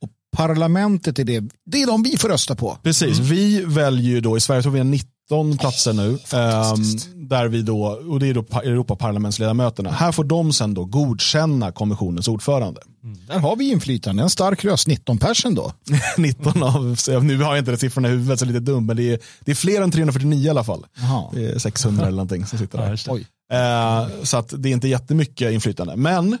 [0.00, 2.78] Och parlamentet är det, det är de vi får rösta på.
[2.82, 3.30] Precis, mm.
[3.30, 6.08] vi väljer ju då i Sverige, tror vi har 90 13 platser nu.
[6.08, 9.90] Um, där vi då, och det är då Europaparlamentsledamöterna.
[9.90, 12.80] Här får de sen då godkänna kommissionens ordförande.
[13.04, 13.18] Mm.
[13.26, 15.72] Där har vi inflytande, en stark röst, 19 persen då.
[16.16, 19.02] 19 av, nu har jag inte de siffrorna i huvudet så lite dum, men det
[19.02, 20.86] är, det är fler än 349 i alla fall.
[21.02, 21.30] Aha.
[21.34, 23.00] Det är 600 eller någonting som sitter där.
[23.06, 25.96] Ja, uh, eh, så att det är inte jättemycket inflytande.
[25.96, 26.38] Men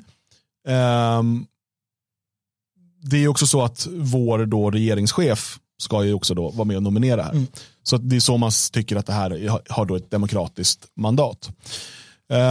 [1.18, 1.46] um,
[3.02, 6.82] det är också så att vår då regeringschef ska ju också då vara med och
[6.82, 7.32] nominera här.
[7.32, 7.46] Mm.
[7.82, 11.50] Så det är så man tycker att det här har då ett demokratiskt mandat.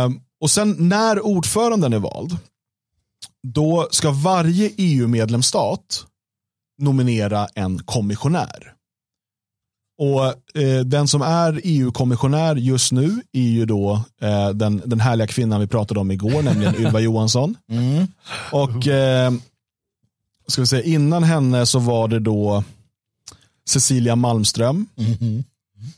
[0.06, 2.38] Um, och sen när ordföranden är vald,
[3.48, 6.06] då ska varje EU-medlemsstat
[6.82, 8.74] nominera en kommissionär.
[9.98, 15.28] Och eh, Den som är EU-kommissionär just nu är ju då eh, den, den härliga
[15.28, 17.58] kvinnan vi pratade om igår, nämligen Ylva Johansson.
[17.72, 18.08] Mm.
[18.52, 19.32] Och eh,
[20.48, 22.64] ska vi säga, innan henne så var det då
[23.70, 24.86] Cecilia Malmström.
[24.98, 25.44] Mm.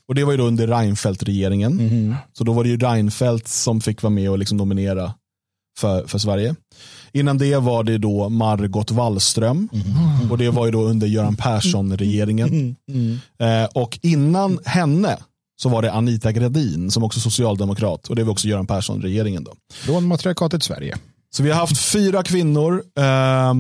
[0.08, 1.80] Och det var ju då under Reinfeldt-regeringen.
[1.80, 2.16] Mm.
[2.34, 5.14] Så då var det ju Reinfeldt som fick vara med och liksom nominera
[5.80, 6.56] för, för Sverige.
[7.12, 9.70] Innan det var det då Margot Wallström.
[9.74, 10.32] Mm.
[10.32, 12.76] Och det var ju då under Göran Persson-regeringen.
[12.88, 13.20] Mm.
[13.40, 15.18] Eh, och innan henne
[15.62, 18.08] så var det Anita Gradin som också socialdemokrat.
[18.08, 19.44] Och det var också Göran Persson-regeringen.
[19.44, 19.52] då.
[19.74, 20.98] Från matriarkatet Sverige.
[21.36, 22.84] Så vi har haft fyra kvinnor.
[22.98, 23.54] Eh,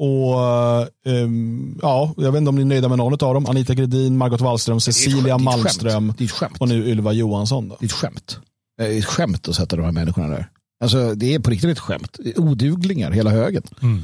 [0.00, 3.46] och um, ja, Jag vet inte om ni är nöjda med någon av dem.
[3.46, 6.14] Anita Gredin, Margot Wallström, Cecilia skämt, Malmström
[6.58, 7.68] och nu Ylva Johansson.
[7.68, 7.76] Då.
[7.80, 8.38] Det är ett skämt.
[8.78, 10.48] Det är ett skämt att sätta de här människorna där.
[10.80, 12.18] Alltså, det är på riktigt ett skämt.
[12.36, 13.62] Oduglingar hela högen.
[13.82, 14.02] Mm.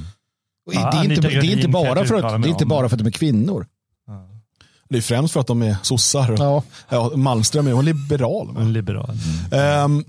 [0.73, 2.97] Ja, det, är inte, det, är inte, bara för att, det är inte bara för
[2.97, 3.67] att de är kvinnor.
[4.89, 6.37] Det är främst för att de är sossar.
[6.39, 6.63] Ja.
[6.89, 8.55] Ja, Malmström är hon liberal.
[8.55, 8.61] Va?
[8.61, 9.11] liberal.
[9.53, 9.85] Mm.
[9.85, 10.05] Um,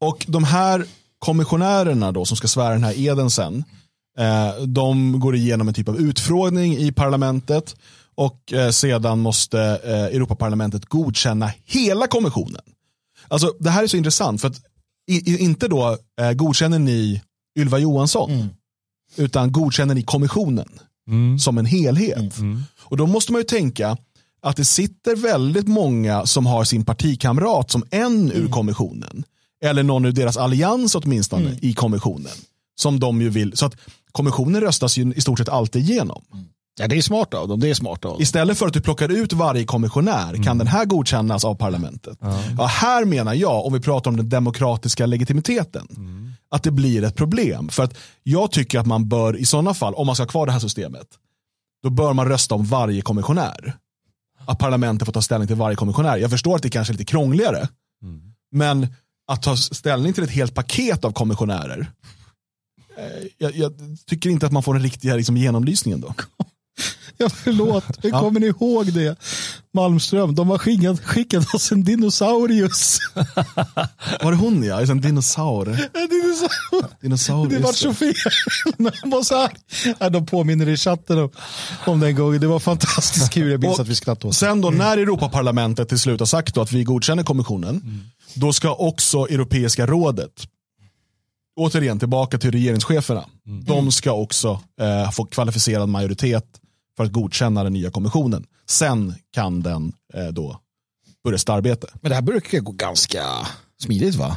[0.00, 0.84] och de här
[1.18, 3.64] kommissionärerna då som ska svära den här eden sen
[4.66, 7.76] de går igenom en typ av utfrågning i parlamentet
[8.16, 12.62] och eh, sedan måste eh, Europaparlamentet godkänna hela kommissionen.
[13.28, 14.60] Alltså Det här är så intressant för att
[15.26, 15.98] inte då
[16.34, 17.22] godkänner ni
[17.58, 18.48] Ylva Johansson mm.
[19.16, 20.68] utan godkänner ni kommissionen
[21.08, 21.38] mm.
[21.38, 22.38] som en helhet.
[22.38, 22.50] Mm.
[22.50, 22.62] mm.
[22.78, 23.96] Och då måste man ju tänka
[24.42, 28.50] att det sitter väldigt många som har sin partikamrat som en ur mm.
[28.50, 29.24] kommissionen.
[29.62, 31.58] Eller någon ur deras allians åtminstone mm.
[31.62, 32.36] i kommissionen.
[32.76, 33.56] Som de ju vill.
[33.56, 33.76] Så att
[34.12, 36.24] kommissionen röstas ju i stort sett alltid igenom.
[36.80, 37.60] Ja, det är smart av dem.
[37.60, 38.22] Det är smart av dem.
[38.22, 40.42] Istället för att du plockar ut varje kommissionär mm.
[40.42, 42.22] kan den här godkännas av parlamentet.
[42.22, 42.34] Mm.
[42.58, 46.32] Ja, här menar jag, om vi pratar om den demokratiska legitimiteten, mm.
[46.50, 47.68] att det blir ett problem.
[47.68, 50.46] För att jag tycker att man bör, i sådana fall, om man ska ha kvar
[50.46, 51.06] det här systemet,
[51.82, 53.76] då bör man rösta om varje kommissionär.
[54.46, 56.16] Att parlamentet får ta ställning till varje kommissionär.
[56.16, 57.68] Jag förstår att det kanske är lite krångligare,
[58.02, 58.20] mm.
[58.52, 58.86] men
[59.28, 61.90] att ta ställning till ett helt paket av kommissionärer
[63.38, 63.72] jag, jag,
[64.06, 66.14] tycker inte att man får den riktiga liksom, genomlysningen då.
[67.18, 68.20] Ja, förlåt, hur ja.
[68.20, 69.18] kommer ni ihåg det?
[69.74, 72.98] Malmström, de har skickat, skickat oss en dinosaurius.
[74.22, 74.80] Var det hon ja?
[74.80, 75.68] En dinosaur.
[75.68, 77.00] En dinosaur.
[77.00, 78.14] dinosaur det var så fel.
[78.76, 79.34] De, var så
[79.98, 80.10] här.
[80.10, 81.30] de påminner i chatten om,
[81.86, 82.40] om den gången.
[82.40, 83.50] Det var fantastiskt kul.
[83.50, 86.72] Jag minns att vi skrattade åt Sen då när Europaparlamentet till slut har sagt att
[86.72, 88.00] vi godkänner kommissionen, mm.
[88.34, 90.32] då ska också Europeiska rådet
[91.56, 93.24] återigen tillbaka till regeringscheferna.
[93.66, 96.44] De ska också eh, få kvalificerad majoritet
[96.96, 98.46] för att godkänna den nya kommissionen.
[98.68, 100.60] Sen kan den eh, då
[101.24, 101.86] börja sitt arbete.
[102.00, 103.22] Men det här brukar gå ganska
[103.82, 104.36] smidigt va?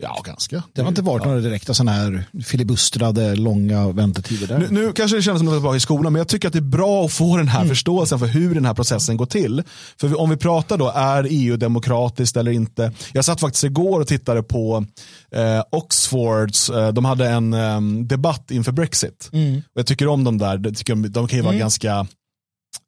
[0.00, 0.62] Ja, ganska.
[0.72, 4.58] Det har inte varit några direkta sådana här filibustrade långa väntetider där.
[4.58, 6.48] Nu, nu kanske det känns som att jag är tillbaka i skolan, men jag tycker
[6.48, 9.26] att det är bra att få den här förståelsen för hur den här processen går
[9.26, 9.62] till.
[10.00, 12.92] För om vi pratar då, är EU demokratiskt eller inte?
[13.12, 14.84] Jag satt faktiskt igår och tittade på
[15.32, 19.28] eh, Oxfords, eh, de hade en eh, debatt inför Brexit.
[19.74, 22.06] Och jag tycker om dem där, tycker jag, de kan ju vara ganska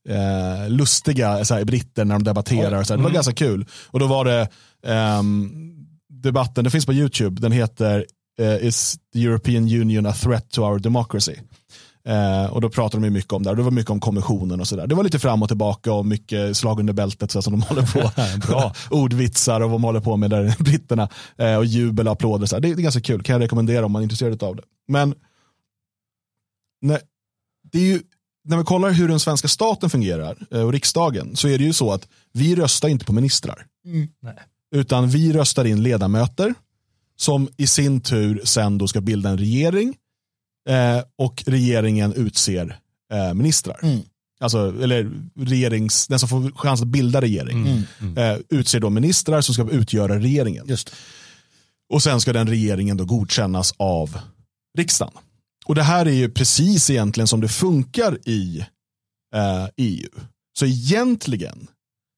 [0.08, 2.80] eh, lustiga så här, britter när de debatterar.
[2.80, 2.98] Och så här.
[2.98, 3.66] Det var ganska kul.
[3.86, 4.48] Och då var det
[4.86, 5.68] ehm,
[6.22, 8.06] debatten, det finns på YouTube, den heter
[8.40, 11.34] eh, Is the European Union a threat to our democracy?
[12.08, 13.56] Eh, och då pratar de ju mycket om det här.
[13.56, 14.86] Det var mycket om kommissionen och sådär.
[14.86, 17.82] Det var lite fram och tillbaka och mycket slag under bältet så som de håller
[17.82, 18.10] på.
[18.46, 18.74] Bra.
[18.90, 21.08] Ordvitsar och vad de håller på med där, britterna.
[21.36, 22.46] Eh, och jubel och applåder.
[22.46, 22.60] Så här.
[22.60, 24.62] Det, det är ganska kul, kan jag rekommendera om man är intresserad av det.
[24.88, 25.14] Men
[26.80, 27.00] när,
[27.72, 28.00] det är ju,
[28.44, 31.92] när vi kollar hur den svenska staten fungerar och riksdagen så är det ju så
[31.92, 33.66] att vi röstar inte på ministrar.
[34.22, 34.38] Nej.
[34.74, 36.54] Utan vi röstar in ledamöter
[37.16, 39.96] som i sin tur sen då ska bilda en regering
[40.68, 42.78] eh, och regeringen utser
[43.12, 43.78] eh, ministrar.
[43.82, 44.00] Mm.
[44.40, 47.66] Alltså, eller regerings, den som får chans att bilda regering
[48.16, 50.66] eh, utser då ministrar som ska utgöra regeringen.
[50.68, 50.94] Just
[51.92, 54.18] Och sen ska den regeringen då godkännas av
[54.78, 55.14] riksdagen.
[55.66, 58.58] Och det här är ju precis egentligen som det funkar i
[59.34, 60.10] eh, EU.
[60.58, 61.66] Så egentligen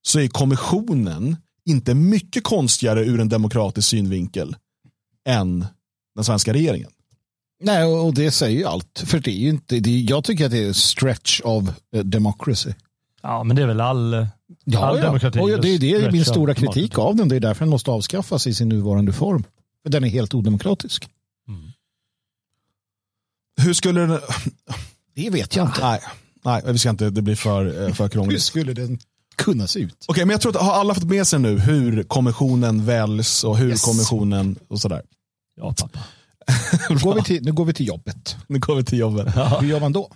[0.03, 1.37] så är kommissionen
[1.71, 4.57] inte mycket konstigare ur en demokratisk synvinkel
[5.29, 5.67] än
[6.15, 6.91] den svenska regeringen.
[7.63, 9.03] Nej, och det säger ju allt.
[9.07, 12.05] För det är ju inte, det är, jag tycker att det är stretch of eh,
[12.05, 12.73] democracy.
[13.23, 14.15] Ja, men det är väl all,
[14.77, 15.39] all demokrati.
[15.39, 17.29] Och det är det är min stora kritik av den.
[17.29, 19.45] Det är därför den måste avskaffas i sin nuvarande form.
[19.83, 21.09] För den är helt odemokratisk.
[23.61, 24.21] Hur skulle den...
[25.15, 25.81] Det vet jag inte.
[25.81, 26.01] Nej,
[26.45, 28.43] nej vi ska inte, det blir för, eh, för Hur krångligt.
[28.43, 28.99] skulle den
[29.45, 30.05] kunna se ut?
[30.09, 33.57] Okej, men jag tror att har alla fått med sig nu hur kommissionen väljs och
[33.59, 33.83] hur Yes.
[33.83, 35.03] kommissionen och sådär.
[35.61, 35.99] Ja, pappa.
[36.91, 38.37] Nu går, vi till, nu går vi till jobbet.
[38.47, 39.27] Nu går vi till jobbet.
[39.61, 40.11] Hur gör man då?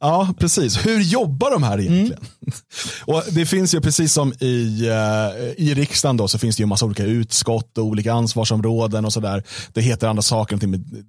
[0.00, 0.86] Ja, precis.
[0.86, 2.22] Hur jobbar de här egentligen?
[3.04, 6.64] Och Det finns ju precis som i, eh, i riksdagen då, så finns det ju
[6.64, 9.44] en massa olika utskott och olika ansvarsområden och sådär.
[9.72, 11.04] Det heter andra saker, någonting med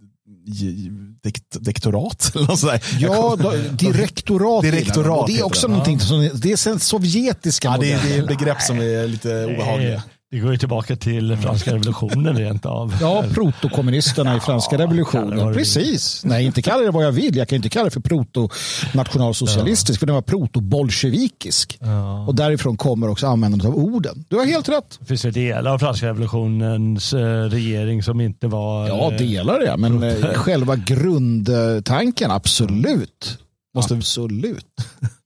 [1.60, 2.84] dektorat eller sådär.
[3.00, 4.64] Ja, då, direktorat.
[4.64, 5.72] Direktorat det är också det.
[5.72, 9.46] någonting som, det är sen sovjetiska Ja, det, är, det är begrepp som är lite
[9.46, 10.04] obehagliga.
[10.32, 12.96] Det, går ju tillbaka till franska revolutionen rent av.
[13.02, 15.54] Ja, protokommunisterna i franska det revolutionen.
[15.54, 16.22] Precis.
[16.26, 17.36] Nej, inte kalla det vad jag vill.
[17.36, 21.80] Jag kan inte kalla det för proto-nationalsocialistisk, för den var proto-bolsjevikisk.
[22.28, 24.26] Och därifrån kommer också användandet av orden.
[24.30, 24.98] Du har helt rätt.
[25.00, 28.88] Det finns ju delar av franska revolutionens eh, regering som inte var...
[28.88, 29.78] Ja, eh, delar det.
[29.78, 33.38] Men eh, själva grundtanken, absolut.
[33.74, 34.66] Måste- Absolut.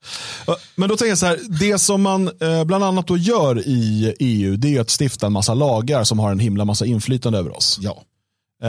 [0.75, 4.13] Men då tänker jag så här, det som man eh, bland annat då gör i
[4.19, 7.39] EU, det är ju att stifta en massa lagar som har en himla massa inflytande
[7.39, 7.79] över oss.
[7.81, 8.03] Ja.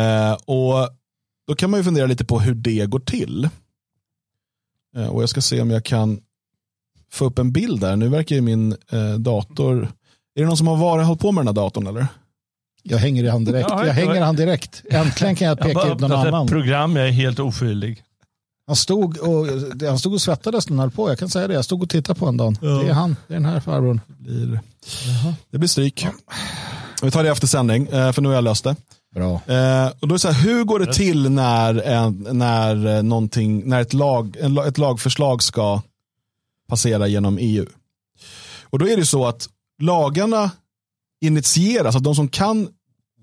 [0.01, 0.89] Eh, och
[1.49, 3.49] Då kan man ju fundera lite på hur det går till.
[4.97, 6.21] Eh, och Jag ska se om jag kan
[7.13, 7.97] få upp en bild där.
[7.97, 8.77] Nu verkar ju min
[9.19, 9.93] dator...
[10.35, 12.07] Är det någon som har varit, hållit på med den här datorn eller?
[12.83, 13.67] Jag hänger i han direkt.
[13.71, 14.83] Ja, Jag hänger i jag- han direkt.
[14.91, 16.47] Äntligen kan jag Jag peka bara ut någon öppnat ett annan.
[16.47, 18.03] program, jag är helt oskyldig.
[18.67, 19.47] Han stod, och,
[19.89, 21.09] han stod och svettades när han höll på.
[21.09, 21.55] Jag kan säga det.
[21.55, 22.57] Jag stod och tittade på honom.
[22.61, 22.69] Ja.
[22.69, 23.17] Det är han.
[23.29, 24.01] Det är den här farbrorn.
[24.07, 24.61] blir,
[25.51, 26.07] det blir stryk.
[27.03, 28.77] Vi tar det efter sändning, eh, för nu har jag löst det.
[29.15, 29.33] Bra.
[29.33, 33.03] Eh, och då är det så här, hur går det till när, en, när, eh,
[33.03, 35.83] någonting, när ett, lag, en, ett lagförslag ska
[36.69, 37.67] passera genom EU?
[38.63, 39.49] Och då är det så att
[39.83, 40.51] lagarna
[41.21, 42.69] initieras, att de som kan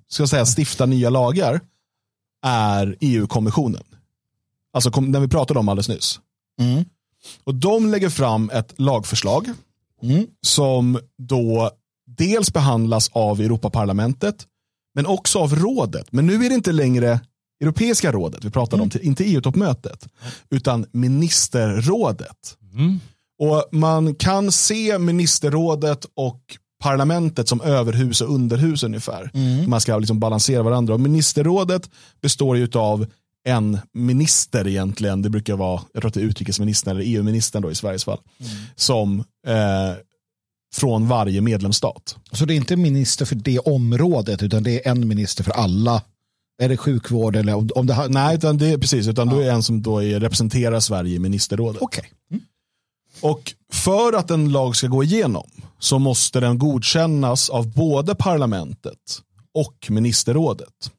[0.10, 1.62] ska säga, stifta nya lagar
[2.46, 3.84] är EU-kommissionen.
[4.74, 6.20] Alltså kom, den vi pratade om alldeles nyss.
[6.62, 6.86] Mm.
[7.44, 9.48] Och de lägger fram ett lagförslag
[10.04, 10.28] Mm.
[10.48, 11.72] som då
[12.18, 14.48] dels behandlas av Europaparlamentet
[14.96, 16.12] men också av rådet.
[16.12, 17.20] Men nu är det inte längre
[17.64, 20.08] Europeiska rådet vi pratar om, inte EU-toppmötet,
[20.50, 22.58] utan ministerrådet.
[22.74, 23.00] Mm.
[23.40, 26.42] Och man kan se ministerrådet och
[26.84, 29.32] parlamentet som överhus och underhus ungefär.
[29.68, 30.94] Man ska liksom balansera varandra.
[30.94, 31.90] Och ministerrådet
[32.22, 33.06] består ju av
[33.46, 37.72] en minister egentligen, det brukar vara, jag tror att det är utrikesministern eller EU-ministern då
[37.72, 38.20] i Sveriges fall,
[38.76, 39.96] som eh,
[40.74, 42.16] från varje medlemsstat.
[42.32, 46.02] Så det är inte minister för det området utan det är en minister för alla.
[46.62, 48.10] Är det sjukvård eller om, om det har...
[48.10, 51.20] Nej, utan det är precis, utan du är en som då är, representerar Sverige i
[51.20, 51.82] ministerrådet.
[51.82, 52.12] Okej.
[53.22, 59.22] Och för att en lag ska gå igenom så måste den godkännas av både parlamentet
[59.54, 60.92] och ministerrådet.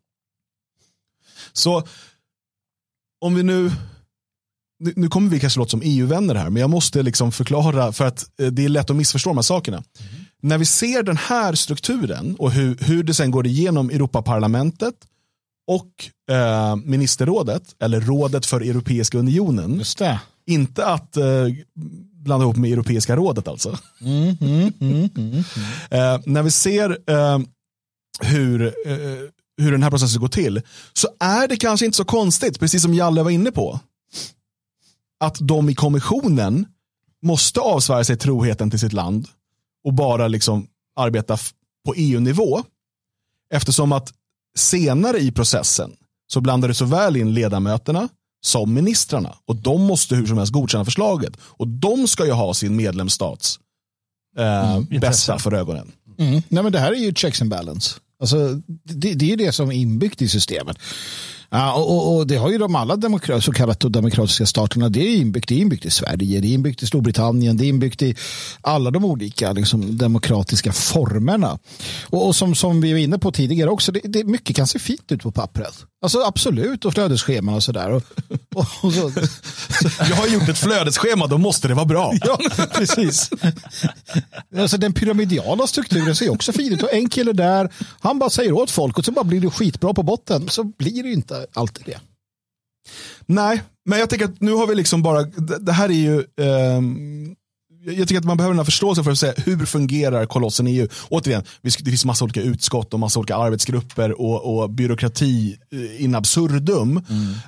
[1.52, 1.82] Så
[3.20, 3.70] om vi nu,
[4.96, 8.40] nu, kommer vi kanske låta som EU-vänner här, men jag måste liksom förklara för att
[8.40, 9.82] eh, det är lätt att missförstå de här sakerna.
[10.42, 14.94] När vi ser den här strukturen och hur, hur det sen går igenom Europaparlamentet
[15.66, 20.20] och eh, ministerrådet, eller rådet för Europeiska unionen, Just det.
[20.46, 21.46] inte att eh,
[22.12, 23.78] blanda ihop med Europeiska rådet alltså.
[24.00, 25.44] Mm, mm, mm, mm.
[25.90, 27.38] Eh, när vi ser eh,
[28.20, 29.18] hur, eh,
[29.56, 30.62] hur den här processen går till
[30.92, 33.80] så är det kanske inte så konstigt, precis som Jalle var inne på,
[35.20, 36.66] att de i kommissionen
[37.22, 39.28] måste avsvära sig troheten till sitt land
[39.84, 41.38] och bara liksom arbeta
[41.86, 42.62] på EU-nivå.
[43.50, 44.12] Eftersom att
[44.56, 48.08] senare i processen så blandar det såväl in ledamöterna
[48.44, 49.36] som ministrarna.
[49.44, 51.36] Och de måste hur som helst godkänna förslaget.
[51.40, 53.60] Och de ska ju ha sin medlemsstats
[54.38, 55.92] eh, bästa för ögonen.
[56.18, 56.42] Mm.
[56.48, 58.00] Nej, men det här är ju checks and balance.
[58.24, 60.78] Alltså, det, det är ju det som är inbyggt i systemet.
[61.54, 64.88] Ja, och, och, det har ju de alla demokra- så kallade demokratiska staterna.
[64.88, 67.68] Det är inbyggt, det är inbyggt i Sverige, det är inbyggt i Storbritannien, det är
[67.68, 68.16] inbyggt i
[68.60, 71.58] alla de olika liksom, demokratiska formerna.
[72.04, 74.78] Och, och som, som vi var inne på tidigare också, det, det, mycket kan se
[74.78, 75.74] fint ut på pappret.
[76.02, 77.90] Alltså absolut, och flödesscheman och sådär.
[77.90, 78.04] Och,
[78.82, 79.12] och, så,
[79.98, 82.12] Jag har gjort ett flödesschema, då måste det vara bra.
[82.24, 82.38] Ja,
[82.74, 83.30] precis.
[84.56, 86.82] Alltså, den pyramidala strukturen ser också fin ut.
[86.82, 89.94] Och en kille där, han bara säger åt folk och så bara blir det skitbra
[89.94, 90.48] på botten.
[90.48, 92.00] Så blir det inte alltid det.
[93.26, 96.24] Nej, men jag tänker att nu har vi liksom bara, det det här är ju,
[96.40, 97.36] ehm,
[97.86, 100.88] jag tycker att man behöver den här förståelsen för att säga hur fungerar kolossen EU.
[101.08, 106.14] Återigen, det finns massa olika utskott och massa olika arbetsgrupper och, och byråkrati eh, in
[106.14, 106.96] absurdum.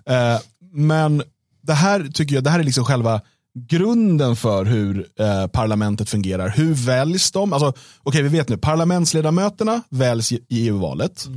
[0.07, 0.41] Eh,
[0.73, 1.23] men
[1.63, 3.21] det här tycker jag, det här är liksom själva
[3.59, 6.49] grunden för hur eh, parlamentet fungerar.
[6.49, 7.53] Hur väljs de?
[7.53, 11.29] Alltså, Okej, vi vet nu, parlamentsledamöterna väljs i EU-valet.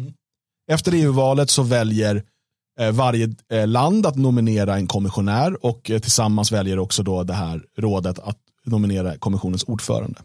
[0.71, 2.21] Efter EU-valet så väljer eh,
[2.91, 7.61] varje eh, land att nominera en kommissionär och eh, tillsammans väljer också då det här
[7.77, 10.19] rådet att nominera kommissionens ordförande.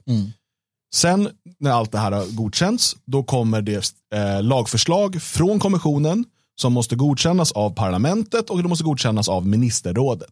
[0.94, 6.24] Sen när allt det här har godkänts, då kommer det eh, lagförslag från kommissionen
[6.60, 10.30] som måste godkännas av parlamentet och det måste godkännas av ministerrådet.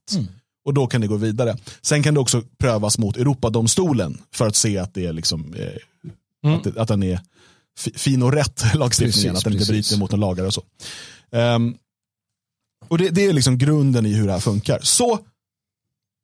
[0.65, 1.57] Och då kan det gå vidare.
[1.83, 6.53] Sen kan det också prövas mot Europadomstolen för att se att det är liksom, eh,
[6.55, 7.21] att, det, att den är
[7.79, 9.89] fi- fin och rätt lagstiftningen, Precis, att den inte precis.
[9.91, 10.63] bryter mot några lagar och så.
[11.33, 11.75] Ehm,
[12.89, 14.81] och det, det är liksom grunden i hur det här funkar.
[14.83, 15.19] Så,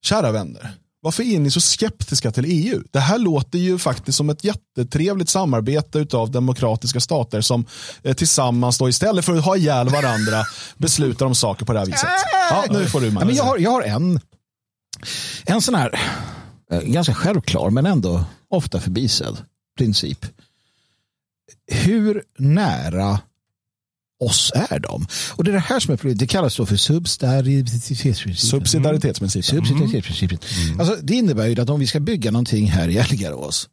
[0.03, 2.83] kära vänner, varför är ni så skeptiska till EU?
[2.91, 7.65] Det här låter ju faktiskt som ett jättetrevligt samarbete av demokratiska stater som
[8.03, 10.45] eh, tillsammans då istället för att ha ihjäl varandra
[10.77, 12.09] beslutar om saker på det här viset.
[12.51, 13.27] Ja, nu får du Magnus.
[13.27, 14.21] men jag, har, jag har en,
[15.47, 16.01] en sån här
[16.73, 19.37] eh, ganska självklar men ändå ofta förbisedd
[19.79, 20.27] princip.
[21.73, 23.21] Hur nära
[24.21, 25.07] oss är de?
[25.31, 26.19] Och det är det här som är problemet.
[26.19, 28.37] Det kallas då för subsidiaritetsprincipen.
[28.37, 29.43] Subsidiaritetsprincipen.
[29.43, 30.39] Subsidiaritetsprincipen.
[30.79, 33.69] Alltså, det innebär ju att om vi ska bygga någonting här i Elgarås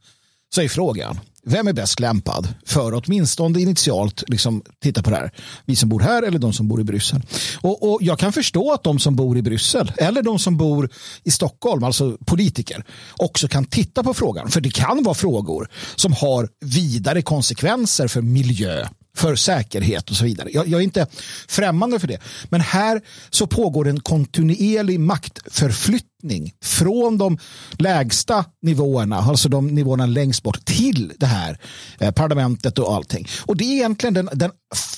[0.55, 5.31] så är frågan, vem är bäst lämpad för åtminstone initialt liksom, titta på det här?
[5.65, 7.21] Vi som bor här eller de som bor i Bryssel?
[7.61, 10.89] Och, och jag kan förstå att de som bor i Bryssel eller de som bor
[11.23, 12.83] i Stockholm, alltså politiker,
[13.15, 14.49] också kan titta på frågan.
[14.49, 20.23] För det kan vara frågor som har vidare konsekvenser för miljö, för säkerhet och så
[20.23, 20.49] vidare.
[20.51, 21.07] Jag, jag är inte
[21.47, 22.19] främmande för det.
[22.49, 27.37] Men här så pågår en kontinuerlig maktförflyttning från de
[27.71, 31.59] lägsta nivåerna, alltså de nivåerna längst bort, till det här
[31.99, 33.27] eh, parlamentet och allting.
[33.45, 34.51] Och det är egentligen den, den,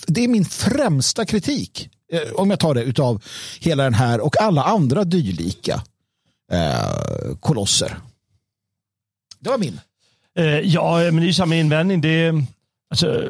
[0.08, 3.24] det är min främsta kritik, eh, om jag tar det, utav
[3.60, 5.84] hela den här och alla andra dylika
[6.52, 7.98] eh, kolosser.
[9.40, 9.80] Det var min.
[10.38, 12.02] Eh, ja, men det är ju samma invändning.
[12.02, 12.44] Det är,
[12.90, 13.30] alltså,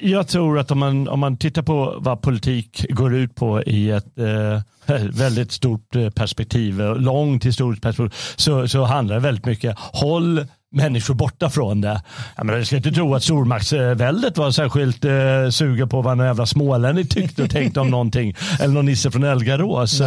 [0.00, 3.90] jag, tror att om man, om man tittar på vad politik går ut på i
[3.90, 4.60] ett eh,
[5.12, 11.14] väldigt stort eh, perspektiv, långt historiskt perspektiv, så, så handlar det väldigt mycket håll människor
[11.14, 12.02] borta från det.
[12.36, 15.12] Jag, menar, jag ska inte tro att stormaktsväldet var särskilt eh,
[15.50, 18.34] sugen på vad någon jävla smålänning tyckte och tänkte om någonting.
[18.60, 20.00] Eller någon nisse från Elgarås.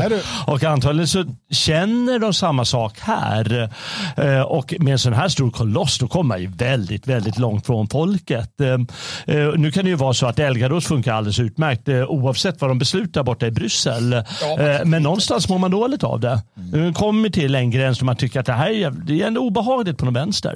[0.47, 3.69] Och antagligen så känner de samma sak här.
[4.17, 7.65] Eh, och med en sån här stor koloss då kommer man ju väldigt, väldigt långt
[7.65, 8.62] från folket.
[8.62, 8.73] Eh,
[9.36, 12.69] eh, nu kan det ju vara så att Elgarås funkar alldeles utmärkt eh, oavsett vad
[12.69, 14.13] de beslutar borta i Bryssel.
[14.13, 14.23] Eh,
[14.86, 16.41] men någonstans mår man dåligt av det.
[16.73, 19.41] Nu kommer till en gräns där man tycker att det här är, det är ändå
[19.41, 20.55] obehagligt på något vänster.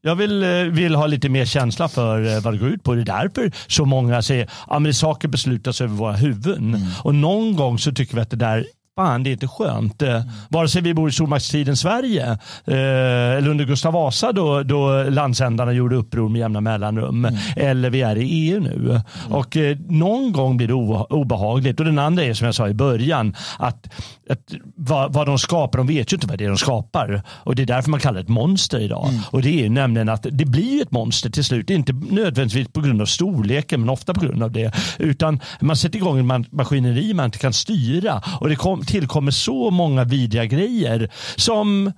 [0.00, 2.94] Jag vill, eh, vill ha lite mer känsla för eh, vad det går ut på.
[2.94, 6.86] Det är därför så många säger att saker beslutas över våra huvuden.
[7.02, 8.64] Och någon gång så tycker vi att det där
[8.96, 10.02] fan det är inte skönt.
[10.02, 10.22] Mm.
[10.48, 12.30] Vare sig vi bor i stormaktstiden Sverige
[12.64, 17.24] eh, eller under Gustav Vasa då, då landsändarna gjorde uppror med jämna mellanrum.
[17.24, 17.40] Mm.
[17.56, 18.74] Eller vi är i EU nu.
[18.74, 19.00] Mm.
[19.30, 20.74] Och eh, någon gång blir det
[21.14, 21.80] obehagligt.
[21.80, 23.88] Och den andra är som jag sa i början att,
[24.30, 27.22] att vad, vad de skapar, de vet ju inte vad det är de skapar.
[27.28, 29.08] Och det är därför man kallar det ett monster idag.
[29.08, 29.20] Mm.
[29.30, 31.70] Och det är nämligen att det blir ett monster till slut.
[31.70, 34.74] Inte nödvändigtvis på grund av storleken men ofta på grund av det.
[34.98, 38.22] Utan man sätter igång en maskineri man inte kan styra.
[38.40, 41.92] Och det kom, tillkommer så många vidriga grejer som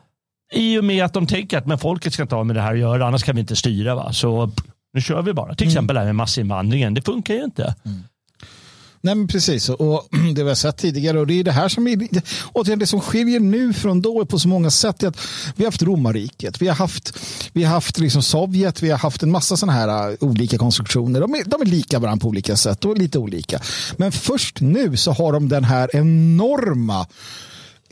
[0.52, 2.72] i och med att de tänker att men folket ska inte ha med det här
[2.72, 3.94] att göra, annars kan vi inte styra.
[3.94, 4.12] Va?
[4.12, 4.50] Så
[4.92, 5.54] nu kör vi bara.
[5.54, 5.72] Till mm.
[5.72, 7.74] exempel det här med massinvandringen, det funkar ju inte.
[7.84, 8.02] Mm.
[9.06, 9.68] Nej, men precis.
[9.68, 12.08] Och det vi har sett tidigare och det är det här som är
[12.52, 15.02] återigen det som skiljer nu från då på så många sätt.
[15.02, 15.18] Är att
[15.56, 17.18] vi har haft romarriket, vi har haft,
[17.52, 21.20] vi har haft liksom Sovjet, vi har haft en massa sådana här äh, olika konstruktioner.
[21.20, 23.60] De är, de är lika varandra på olika sätt och lite olika.
[23.96, 27.06] Men först nu så har de den här enorma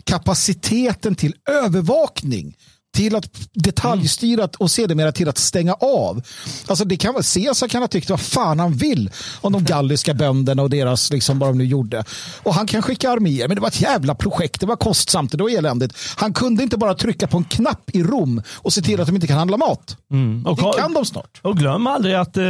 [0.04, 1.34] kapaciteten till
[1.64, 2.56] övervakning
[2.95, 6.22] till att detaljstyra och sedermera till att stänga av.
[6.66, 10.62] Alltså det kan, Caesar kan ha tyckt vad fan han vill om de galliska bönderna
[10.62, 12.05] och deras, liksom vad de nu gjorde.
[12.42, 15.42] Och han kan skicka arméer, men det var ett jävla projekt, det var kostsamt, det
[15.42, 15.97] var eländigt.
[16.16, 19.14] Han kunde inte bara trycka på en knapp i Rom och se till att de
[19.14, 19.97] inte kan handla mat.
[20.11, 20.47] Mm.
[20.47, 21.40] Och, det kan de snart.
[21.42, 22.45] Och glöm aldrig att eh,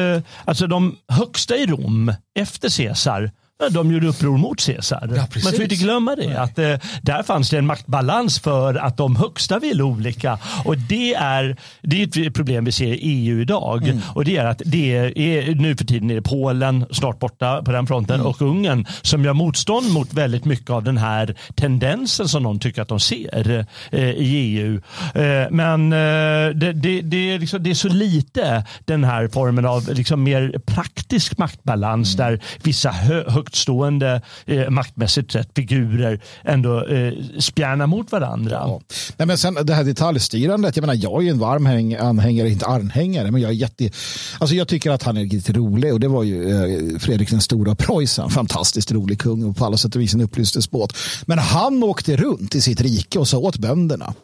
[0.45, 3.31] alltså de högsta i Rom efter Caesar
[3.71, 5.11] de gjorde uppror mot Caesar.
[5.17, 6.43] Ja, Man får inte glömma det.
[6.43, 10.39] Att, eh, där fanns det en maktbalans för att de högsta ville olika.
[10.65, 13.89] Och det är, det är ett problem vi ser i EU idag.
[13.89, 14.01] Mm.
[14.15, 17.73] Och det är att det är, nu för tiden är det Polen, snart borta på
[17.73, 18.27] den fronten, mm.
[18.27, 22.83] och Ungern som gör motstånd mot väldigt mycket av den här tendensen som de tycker
[22.83, 24.81] att de ser eh, i EU.
[25.15, 29.67] Eh, men eh, det, det, det, är liksom, det är så lite den här formen
[29.67, 32.31] av liksom mer praktisk maktbalans mm.
[32.31, 33.25] där vissa hö,
[33.55, 38.55] högtstående eh, maktmässigt sett figurer ändå eh, spjärnar mot varandra.
[38.55, 38.81] Ja.
[39.17, 42.49] Nej, men sen det här detaljstyrandet, jag menar jag är ju en varm häng, anhängare,
[42.49, 43.91] inte anhängare, men jag är jätte,
[44.39, 47.41] alltså jag tycker att han är lite rolig och det var ju eh, Fredrik den
[47.41, 50.97] stora Preussen, fantastiskt rolig kung och på alla sätt och vis en upplysningsbåt.
[51.27, 54.15] Men han åkte runt i sitt rike och sa åt bönderna,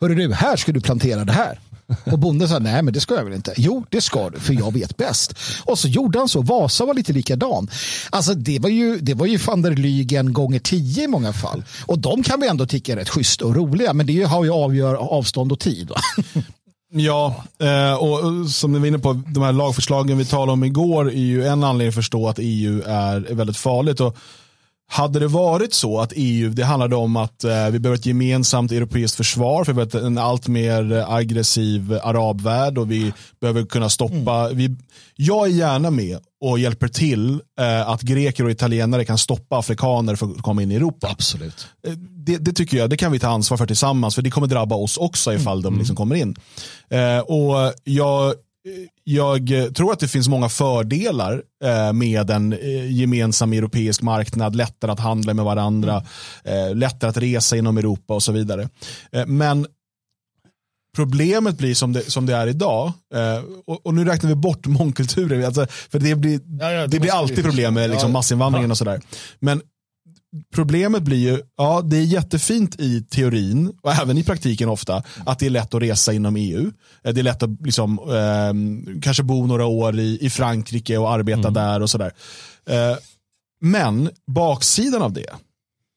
[0.00, 1.58] hörru du, här ska du plantera det här.
[2.04, 3.54] Och bonden sa nej men det ska jag väl inte.
[3.56, 5.34] Jo det ska du för jag vet bäst.
[5.64, 6.42] Och så gjorde han så.
[6.42, 7.70] Vasa var lite likadan.
[8.10, 11.64] Alltså det var ju, det var ju van der Lygen gånger tio i många fall.
[11.86, 13.92] Och de kan vi ändå tycka är rätt schyssta och roliga.
[13.92, 15.90] Men det har ju avgör avstånd och tid.
[16.90, 21.10] Ja, eh, och som ni var inne på, de här lagförslagen vi talade om igår
[21.10, 24.00] är ju en anledning att förstå att EU är väldigt farligt.
[24.00, 24.16] Och
[24.90, 28.72] hade det varit så att EU, det handlade om att eh, vi behöver ett gemensamt
[28.72, 34.44] europeiskt försvar för vi har en allt mer aggressiv arabvärld och vi behöver kunna stoppa.
[34.44, 34.56] Mm.
[34.56, 34.76] Vi,
[35.16, 40.16] jag är gärna med och hjälper till eh, att greker och italienare kan stoppa afrikaner
[40.16, 41.08] från att komma in i Europa.
[41.10, 41.68] Absolut.
[41.86, 44.46] Eh, det, det, tycker jag, det kan vi ta ansvar för tillsammans för det kommer
[44.46, 45.72] drabba oss också ifall mm.
[45.72, 46.36] de liksom kommer in.
[46.90, 48.34] Eh, och jag
[49.04, 54.92] jag tror att det finns många fördelar eh, med en eh, gemensam europeisk marknad, lättare
[54.92, 56.02] att handla med varandra,
[56.74, 58.68] lättare att resa inom Europa och så vidare.
[59.26, 59.66] Men
[60.96, 62.92] problemet blir som det, som det är idag,
[63.84, 67.12] och, nu räknar vi bort mångkulturer, alltså, för det blir, ja, ja, det, det blir
[67.12, 69.00] alltid problem med liksom, massinvandringen och sådär.
[69.38, 69.62] Men
[70.54, 75.38] problemet blir ju, ja det är jättefint i teorin och även i praktiken ofta att
[75.38, 76.70] det är lätt att resa inom EU.
[77.04, 81.12] Eh, det är lätt att liksom, eh, kanske bo några år i, i Frankrike och
[81.12, 81.54] arbeta mm.
[81.54, 82.12] där och sådär.
[82.70, 82.96] Eh,
[83.60, 85.30] men baksidan av det,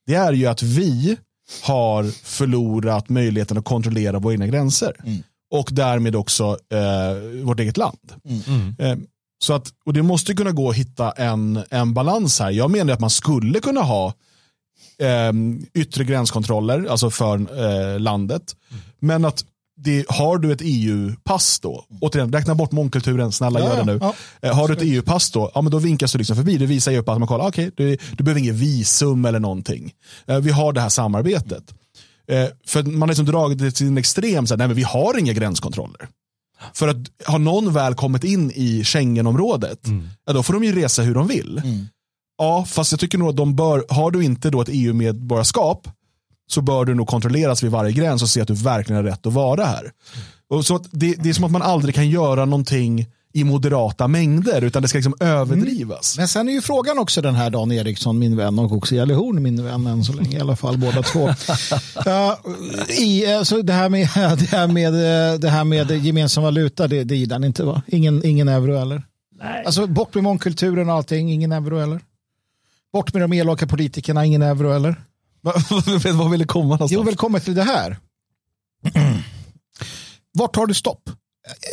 [0.08, 1.18] det är ju att vi
[1.64, 4.96] har förlorat möjligheten att kontrollera våra egna gränser.
[5.04, 5.24] Mm.
[5.52, 8.14] Och därmed också eh, vårt eget land.
[8.26, 8.76] Mm.
[8.80, 8.98] Eh,
[9.44, 12.52] så att, och det måste kunna gå att hitta en, en balans här.
[12.52, 14.14] Jag menar att man skulle kunna ha
[15.02, 15.32] eh,
[15.74, 18.56] yttre gränskontroller, alltså för eh, landet.
[18.72, 18.82] Mm.
[19.00, 19.46] Men att
[19.84, 24.00] det, har du ett EU-pass då, återigen räkna bort mångkulturen, snälla ja, gör det nu.
[24.02, 26.58] Ja, eh, har du ett EU-pass då, ja men då vinkas du liksom förbi.
[26.58, 29.92] Det visar EU-pass, man kollar, okej, okay, du, du behöver inget visum eller någonting.
[30.28, 31.64] Eh, vi har det här samarbetet.
[32.28, 34.84] Eh, för man har liksom dragit det till en extrem, så här, nej men vi
[34.84, 36.08] har inga gränskontroller.
[36.74, 40.10] För att har någon väl kommit in i Schengenområdet, mm.
[40.26, 41.62] ja, då får de ju resa hur de vill.
[41.64, 41.88] Mm.
[42.42, 45.88] Ja, fast jag tycker nog att de bör, har du inte då ett EU-medborgarskap
[46.52, 49.26] så bör du nog kontrolleras vid varje gräns och se att du verkligen har rätt
[49.26, 49.92] att vara här.
[50.50, 54.62] Och så det, det är som att man aldrig kan göra någonting i moderata mängder
[54.62, 56.18] utan det ska liksom överdrivas.
[56.18, 56.22] Mm.
[56.22, 59.14] Men sen är ju frågan också den här Dan Eriksson, min vän och också Jalle
[59.14, 61.28] Horn, min vän än så länge i alla fall båda två.
[62.08, 62.34] uh,
[63.00, 64.94] i, alltså det, här med, det, här med,
[65.42, 67.82] det här med gemensam valuta, det, det gillar ni inte va?
[67.88, 69.04] Ingen, ingen euro eller?
[69.42, 69.64] Nej.
[69.66, 72.02] Alltså bort med mångkulturen och allting, ingen euro eller?
[72.94, 74.96] Bort med de elaka politikerna, ingen euro eller?
[76.14, 76.92] Vad vill det komma någonstans?
[76.92, 77.98] Jo, välkommen till det här.
[80.34, 81.10] Vart tar du stopp?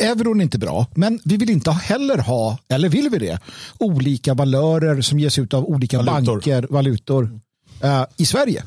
[0.01, 3.39] Euron är inte bra, men vi vill inte heller ha, eller vill vi det,
[3.77, 6.33] olika valörer som ges ut av olika Valutor.
[6.33, 7.39] banker, valutor
[7.81, 8.63] eh, i Sverige.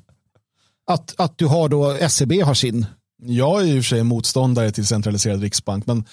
[0.86, 2.86] Att, att du har då, SEB har sin.
[3.25, 6.05] Jag är i och för sig motståndare till centraliserad riksbank, men,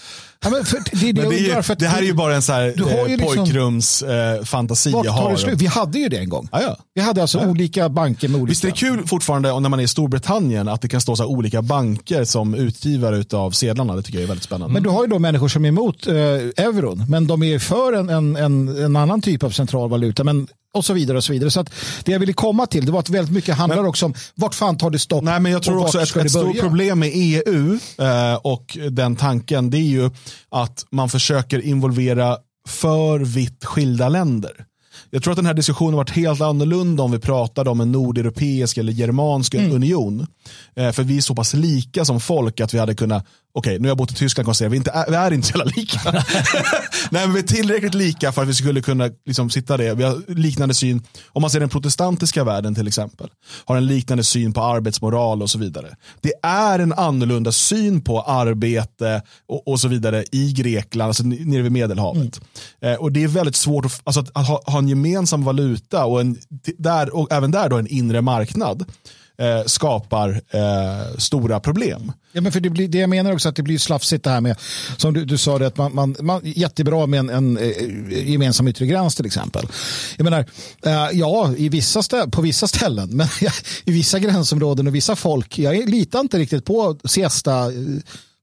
[0.43, 2.53] Ja, men det, det, men det, är ju, det här är ju bara en så
[2.53, 5.55] här, eh, liksom- pojkrums eh, jag har.
[5.55, 6.49] Vi hade ju det en gång.
[6.51, 6.77] Ja.
[6.93, 8.49] Vi hade alltså olika banker med olika...
[8.49, 11.25] Visst är det kul fortfarande när man är i Storbritannien att det kan stå så
[11.25, 13.95] olika banker som utgivare av sedlarna.
[13.95, 14.73] Det tycker jag är väldigt spännande.
[14.73, 17.93] Men du har ju då människor som är emot eh, euron, men de är för
[17.93, 20.23] en, en, en, en annan typ av central valuta.
[20.23, 21.51] Men, och så vidare och så vidare.
[21.51, 24.13] Så att det jag ville komma till det var att väldigt mycket handlar också om
[24.35, 25.23] vart fan tar det stopp?
[25.23, 28.77] Nej, men jag tror och också att ett det stort problem med EU eh, och
[28.91, 30.09] den tanken det är ju
[30.49, 34.65] att man försöker involvera för vitt skilda länder.
[35.11, 38.77] Jag tror att den här diskussionen varit helt annorlunda om vi pratade om en nordeuropeisk
[38.77, 39.71] eller germansk Mm.
[39.71, 40.27] union.
[40.75, 43.87] Eh, för vi är så pass lika som folk att vi hade kunnat, okej nu
[43.87, 45.57] har jag bott i Tyskland kan jag säga, vi, inte är, vi är inte så
[45.57, 46.11] jävla lika.
[47.11, 49.95] Nej men vi är tillräckligt lika för att vi skulle kunna liksom, sitta det.
[49.95, 53.29] Vi har liknande syn, om man ser den protestantiska världen till exempel,
[53.65, 55.95] har en liknande syn på arbetsmoral och så vidare.
[56.21, 61.61] Det är en annorlunda syn på arbete och, och så vidare i Grekland, alltså nere
[61.61, 62.41] vid Medelhavet.
[62.81, 66.21] Eh, och det är väldigt svårt att, alltså, att ha, ha en gemensam valuta och,
[66.21, 66.37] en,
[66.77, 68.85] där, och även där då en inre marknad
[69.39, 72.11] eh, skapar eh, stora problem.
[72.31, 74.41] Ja, men för det, blir, det jag menar också att det blir slafsigt det här
[74.41, 74.55] med,
[74.97, 78.67] som du, du sa det, att man, man, man, jättebra med en, en en gemensam
[78.67, 79.67] yttre gräns till exempel.
[80.17, 80.45] Jag menar,
[80.85, 83.27] eh, ja, i vissa stä, på vissa ställen, men
[83.85, 87.71] i vissa gränsområden och vissa folk, jag litar inte riktigt på siesta eh,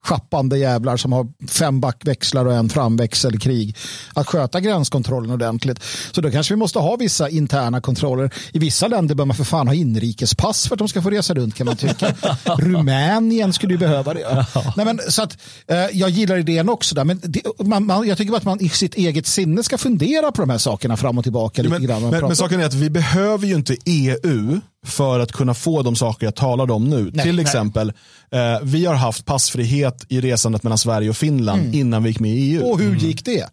[0.07, 3.77] schappande jävlar som har fem backväxlar och en framväxel i krig
[4.15, 5.83] att sköta gränskontrollen ordentligt.
[6.13, 8.31] Så då kanske vi måste ha vissa interna kontroller.
[8.53, 11.35] I vissa länder bör man för fan ha inrikespass för att de ska få resa
[11.35, 12.15] runt kan man tycka.
[12.59, 14.47] Rumänien skulle ju behöva det.
[14.77, 18.19] Nej, men, så att, eh, jag gillar idén också där, men det, man, man, jag
[18.19, 21.19] tycker bara att man i sitt eget sinne ska fundera på de här sakerna fram
[21.19, 22.03] och tillbaka lite Men, grann.
[22.11, 25.97] men, men saken är att vi behöver ju inte EU för att kunna få de
[25.97, 27.11] saker jag talade om nu.
[27.15, 27.93] Nej, Till exempel,
[28.31, 32.31] eh, vi har haft passfrihet i resandet mellan Sverige och Finland innan vi gick med
[32.31, 32.63] i EU.
[32.63, 33.47] Och hur gick det?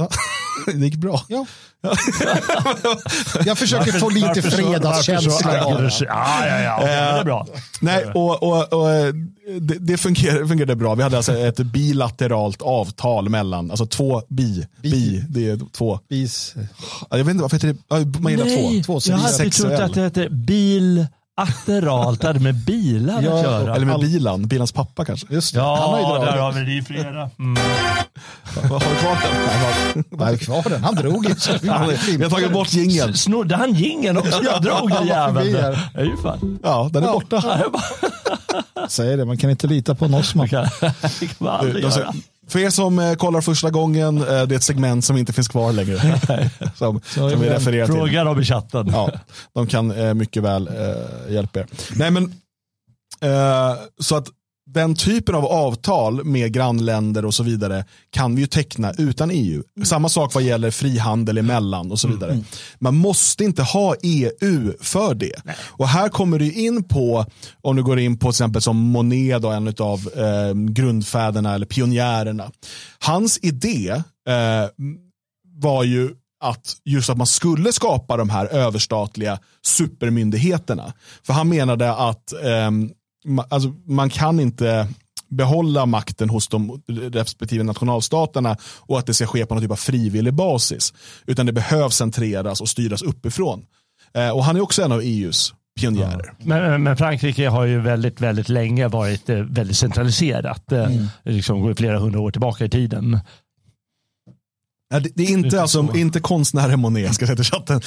[0.00, 0.08] Va?
[0.66, 1.24] det gick bra.
[1.28, 1.46] Ja.
[3.44, 5.64] jag försöker få lite Varför fredagskänsla.
[5.64, 6.06] varför?
[6.06, 6.80] Ja, ja, ja.
[6.86, 7.46] Det är bra.
[7.80, 9.14] Nej, och, och, och eh,
[9.60, 10.94] det, det fungerade, fungerade bra.
[10.94, 16.00] Vi hade alltså ett bilateralt avtal mellan, alltså två bi, bi, det är två.
[16.08, 16.54] Bis.
[17.10, 19.00] Ja, Jag vet inte varför heter det, man gillar två.
[19.00, 21.10] Två jag hade trott att det hette bilateralt.
[22.20, 23.74] Det hade med bilar Ja, att göra.
[23.74, 25.26] Eller med bilan, bilans pappa kanske.
[25.30, 25.60] Just det.
[25.60, 26.70] Han har ju Ja, där har vi det.
[26.70, 27.30] Ju flera.
[27.38, 27.56] Mm.
[28.54, 29.18] Har du kvar
[29.94, 30.04] den?
[30.18, 30.84] Nej, kvar den.
[30.84, 31.34] Han drog ju.
[31.60, 33.14] vi i har tagit bort jingeln.
[33.14, 34.42] Snodde han jingeln också?
[34.44, 35.52] Jag drog den jäveln.
[35.52, 36.58] Det är ju fan.
[36.62, 37.42] Ja, den är borta.
[38.74, 40.48] Ja, Säger det, man kan inte lita på Nossman.
[40.48, 40.94] Det kan
[41.38, 42.12] man aldrig göra.
[42.50, 45.48] För er som eh, kollar första gången, eh, det är ett segment som inte finns
[45.48, 45.98] kvar längre.
[46.76, 47.94] som, som vi refererar till.
[47.94, 48.90] Fråga dem i chatten.
[48.92, 49.10] Ja,
[49.54, 50.70] de kan eh, mycket väl
[51.28, 51.66] hjälpa er.
[51.94, 52.34] Nej, men,
[54.00, 54.28] så att
[54.72, 59.62] den typen av avtal med grannländer och så vidare kan vi ju teckna utan EU.
[59.84, 62.40] Samma sak vad gäller frihandel emellan och så vidare.
[62.78, 65.34] Man måste inte ha EU för det.
[65.60, 67.26] Och här kommer du in på,
[67.62, 71.66] om du går in på till exempel som Monet, då, en av eh, grundfäderna eller
[71.66, 72.50] pionjärerna.
[72.98, 73.90] Hans idé
[74.28, 74.68] eh,
[75.56, 76.10] var ju
[76.42, 80.92] att just att man skulle skapa de här överstatliga supermyndigheterna.
[81.26, 82.90] För han menade att ma-
[83.48, 84.88] alltså, man kan inte
[85.28, 89.76] behålla makten hos de respektive nationalstaterna och att det ska ske på någon typ av
[89.76, 90.92] frivillig basis.
[91.26, 93.64] Utan det behövs centreras och styras uppifrån.
[94.14, 96.32] Eh, och han är också en av EUs pionjärer.
[96.38, 100.72] Men, men Frankrike har ju väldigt, väldigt länge varit eh, väldigt centraliserat.
[100.72, 100.88] eh,
[101.24, 103.20] Liksom går flera hundra år tillbaka i tiden.
[104.92, 105.96] Ja, det, det är inte, alltså, så.
[105.96, 107.80] inte konstnären Monet, ska jag säga till chatten.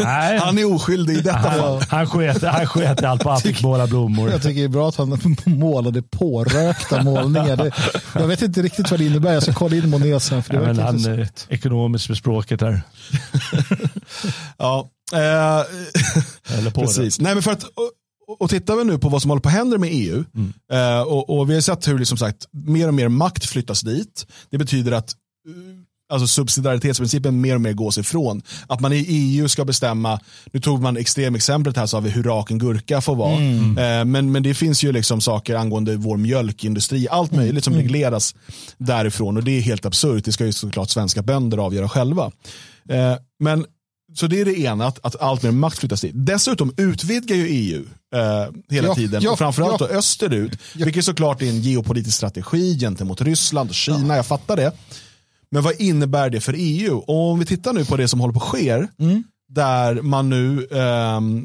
[0.00, 0.38] Nej.
[0.38, 1.60] Han är oskyldig i detta fall.
[1.60, 4.30] Han, han, sket, han sket allt på han måla blommor.
[4.30, 7.56] Jag tycker det är bra att han målade pårökta målningar.
[7.56, 7.72] Det,
[8.14, 9.32] jag vet inte riktigt vad det innebär.
[9.32, 10.42] Jag ska kolla in Monet sen.
[10.42, 11.52] För det Ja, men han är så.
[11.54, 12.82] ekonomiskt med språket här.
[14.58, 14.88] Ja.
[15.12, 17.20] Eh, Precis.
[17.20, 19.54] Nej, men för att, och, och tittar vi nu på vad som håller på att
[19.54, 20.24] hända med EU
[20.72, 24.26] eh, och, och vi har sett hur liksom sagt, mer och mer makt flyttas dit.
[24.50, 25.14] Det betyder att
[25.48, 25.54] eh,
[26.10, 28.42] alltså subsidiaritetsprincipen mer och mer gås ifrån.
[28.66, 30.20] Att man i EU ska bestämma,
[30.52, 33.32] nu tog man extremexemplet här så har vi hur rak en gurka får vara.
[33.32, 38.34] Eh, men, men det finns ju liksom saker angående vår mjölkindustri, allt möjligt som regleras
[38.78, 40.24] därifrån och det är helt absurt.
[40.24, 42.32] Det ska ju såklart svenska bönder avgöra själva.
[42.88, 43.64] Eh, men
[44.14, 46.12] så det är det ena, att, att allt mer makt flyttas dit.
[46.14, 47.84] Dessutom utvidgar ju EU
[48.14, 49.86] eh, hela Ja, tiden, ja, och framförallt ja.
[49.86, 54.72] österut, vilket såklart är en geopolitisk strategi gentemot Ryssland och Kina, jag fattar det.
[55.50, 56.96] Men vad innebär det för EU?
[56.96, 58.86] Och om vi tittar nu på det som håller på att ske,
[59.48, 61.38] där man nu, ehm,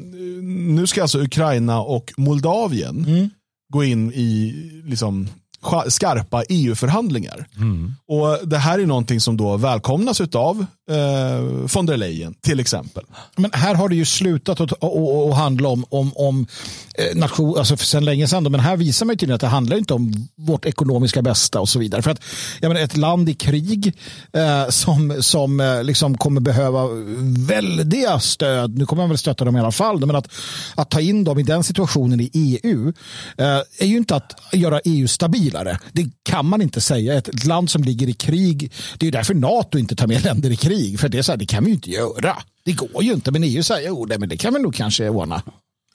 [0.74, 3.30] nu ska alltså Ukraina och Moldavien
[3.72, 4.54] gå in i
[4.84, 5.28] liksom,
[5.88, 7.46] skarpa EU-förhandlingar.
[8.08, 11.40] Och Det här är någonting som då välkomnas av eh,
[11.74, 13.04] von der Leyen till exempel.
[13.36, 16.46] Men här har det ju slutat att, att, att, handla om, om, om
[16.94, 18.52] eh, nation, alltså för sedan länge sedan.
[18.52, 21.68] Men här visar man ju tydligen att det handlar inte om vårt ekonomiska bästa och
[21.68, 22.02] så vidare.
[22.02, 22.20] För att
[22.60, 23.92] jag menar, ett land i krig
[24.32, 26.88] eh, som, som eh, liksom kommer behöva
[27.48, 28.78] väldiga stöd.
[28.78, 30.06] Nu kommer man väl stötta dem i alla fall.
[30.06, 30.28] Men att,
[30.74, 32.92] att ta in dem i den situationen i EU
[33.36, 33.46] eh,
[33.78, 35.78] är ju inte att göra EU stabil stabilare.
[35.92, 37.14] Det kan man inte säga.
[37.14, 38.72] Ett, land som ligger i krig.
[38.98, 41.00] Det är därför NATO inte tar med länder i krig.
[41.00, 42.36] För det är så här, det kan vi ju inte göra.
[42.64, 43.30] Det går ju inte.
[43.30, 45.42] Men EU säger jo, men det kan vi nog kanske ordna.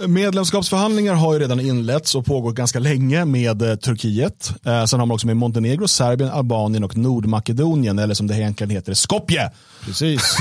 [0.08, 4.52] Medlemskapsförhandlingar har ju redan inletts och pågår ganska länge med eh, Turkiet.
[4.66, 8.70] Eh, sen har man också med Montenegro, Serbien, Albanien och Nordmakedonien, eller som det egentligen
[8.70, 9.52] heter, Skopje.
[9.86, 10.38] Precis.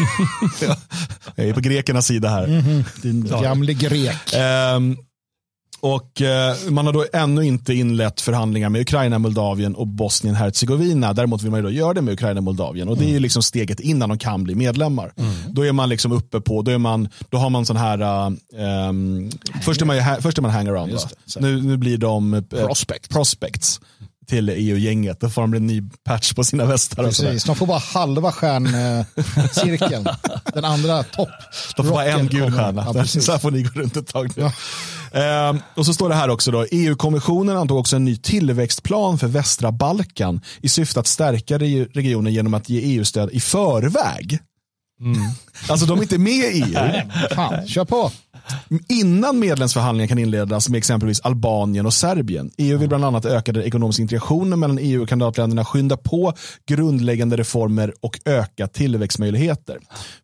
[1.36, 2.46] Jag är på grekernas sida här.
[3.02, 4.34] Din gamle grek.
[4.34, 4.96] Ehm,
[5.80, 11.12] och eh, man har då ännu inte inlett förhandlingar med Ukraina, Moldavien och Bosnien-Hercegovina.
[11.12, 12.88] Däremot vill man ju då göra det med Ukraina och Moldavien.
[12.88, 15.12] Och det är ju liksom steget innan de kan bli medlemmar.
[15.48, 18.26] Då är man liksom uppe på, då, är man, då har man sån här,
[18.58, 19.30] ehm,
[19.62, 20.98] först, är man ju, först är man hangaround.
[21.38, 23.10] Nu, nu blir de eh, Prospect.
[23.10, 23.80] prospects
[24.30, 25.20] till EU-gänget.
[25.20, 27.04] Då får de en ny patch på sina västar.
[27.04, 27.44] Precis.
[27.44, 30.08] De får bara halva stjärncirkeln.
[30.54, 31.28] Den andra topp.
[31.76, 32.86] De får bara en gul stjärna.
[32.94, 34.50] Ja, så här får ni gå runt ett tag nu.
[35.12, 36.66] Ehm, och så står det här också då.
[36.70, 42.32] EU-kommissionen antog också en ny tillväxtplan för västra Balkan i syfte att stärka re- regionen
[42.32, 44.38] genom att ge EU-stöd i förväg.
[45.68, 47.02] Alltså de är inte med i EU.
[47.34, 48.10] Fan, kör på.
[48.88, 52.50] Innan medlemsförhandlingar kan inledas med exempelvis Albanien och Serbien.
[52.58, 56.32] EU vill bland annat öka den ekonomiska integrationen mellan EU och kandidatländerna, skynda på
[56.66, 59.78] grundläggande reformer och öka tillväxtmöjligheter.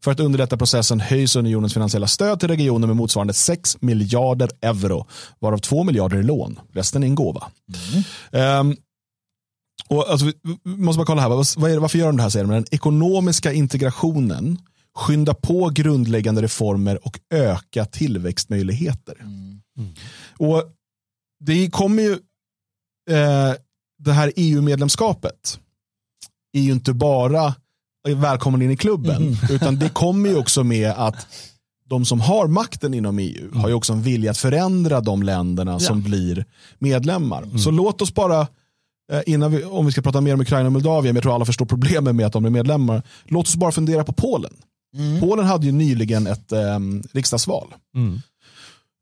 [0.04, 5.06] För att underlätta processen höjs unionens finansiella stöd till regionen med motsvarande 6 miljarder euro,
[5.38, 6.58] varav 2 miljarder är lån.
[6.72, 7.44] Resten är en gåva.
[8.32, 8.76] Ehm,
[9.88, 10.26] och alltså,
[10.64, 12.30] vi måste bara kolla här, vad är det, varför gör de det här?
[12.30, 12.52] Säger de?
[12.52, 14.58] Den ekonomiska integrationen,
[14.96, 19.14] skynda på grundläggande reformer och öka tillväxtmöjligheter.
[20.38, 20.62] Och
[21.40, 22.12] Det kommer ju,
[23.10, 23.54] eh,
[23.98, 25.60] det här EU-medlemskapet
[26.52, 27.54] är ju inte bara
[28.08, 31.26] välkommen in i klubben, utan det kommer ju också med att
[31.88, 35.78] de som har makten inom EU har ju också en vilja att förändra de länderna
[35.80, 36.44] som blir
[36.78, 37.58] medlemmar.
[37.58, 38.40] Så låt oss bara,
[39.12, 41.34] eh, innan vi, om vi ska prata mer om Ukraina och Moldavien, men jag tror
[41.34, 44.52] alla förstår problemen med att de blir medlemmar, låt oss bara fundera på Polen.
[45.20, 46.78] Polen hade ju nyligen ett eh,
[47.12, 47.74] riksdagsval.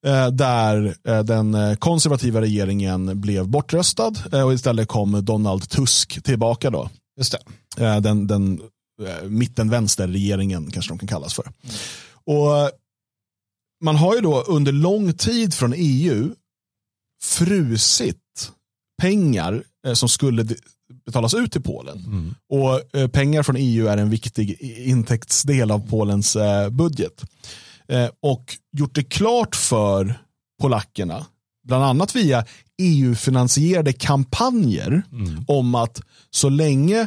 [0.06, 6.22] Eh, där eh, den eh, konservativa regeringen blev bortröstad eh, och istället kom Donald Tusk
[6.22, 6.70] tillbaka.
[6.70, 6.90] då.
[7.18, 7.32] Just
[7.76, 7.84] det.
[7.84, 8.60] Eh, den den
[9.24, 11.52] mitten-vänster-regeringen kanske de kan kallas för.
[12.24, 12.68] Och eh,
[13.84, 16.34] Man har ju då under lång tid från EU
[17.22, 18.52] frusit
[19.02, 19.62] pengar
[19.94, 20.46] som skulle
[21.06, 22.34] betalas ut till Polen.
[22.48, 27.24] Och eh, Pengar från EU är en viktig intäktsdel av Polens eh, budget.
[27.88, 30.14] Eh, och gjort det klart för
[30.62, 31.26] polackerna,
[31.66, 32.44] bland annat via
[32.82, 35.02] EU-finansierade kampanjer
[35.46, 37.06] om att så länge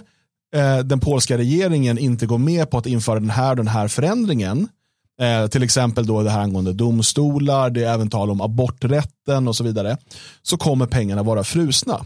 [0.86, 4.68] den polska regeringen inte går med på att införa den här den här förändringen,
[5.22, 9.56] eh, till exempel då det här angående domstolar, det är även tal om aborträtten och
[9.56, 9.98] så vidare,
[10.42, 12.06] så kommer pengarna vara frusna.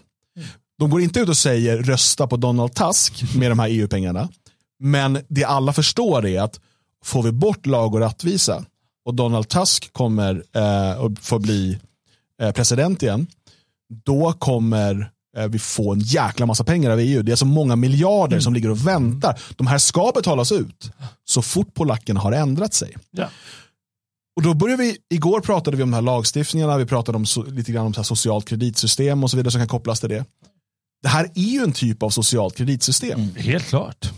[0.81, 4.29] De går inte ut och säger rösta på Donald Tusk med de här EU-pengarna,
[4.79, 6.59] men det alla förstår är att
[7.05, 8.65] får vi bort lag och rättvisa
[9.05, 11.79] och Donald Tusk kommer eh, att få bli
[12.41, 13.27] eh, president igen,
[14.05, 17.21] då kommer eh, vi få en jäkla massa pengar av EU.
[17.21, 19.39] Det är så många miljarder som ligger och väntar.
[19.55, 20.91] De här ska betalas ut
[21.25, 22.95] så fort polackerna har ändrat sig.
[23.11, 23.29] Ja.
[24.35, 27.43] Och då började vi, igår pratade vi om de här lagstiftningarna, vi pratade om so,
[27.43, 30.25] lite grann om så här socialt kreditsystem och så vidare som kan kopplas till det.
[31.01, 34.11] Det här är ju en typ av socialt kreditsystem, Helt klart.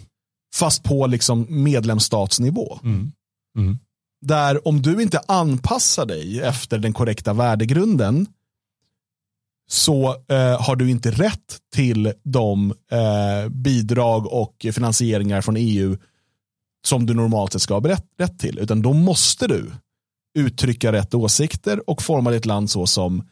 [0.55, 2.79] fast på liksom medlemsstatsnivå.
[2.83, 3.11] Mm.
[3.57, 3.79] Mm.
[4.25, 8.27] Där om du inte anpassar dig efter den korrekta värdegrunden
[9.69, 15.97] så eh, har du inte rätt till de eh, bidrag och finansieringar från EU
[16.85, 18.59] som du normalt sett ska ha rätt, rätt till.
[18.59, 19.71] Utan då måste du
[20.39, 23.27] uttrycka rätt åsikter och forma ditt land så som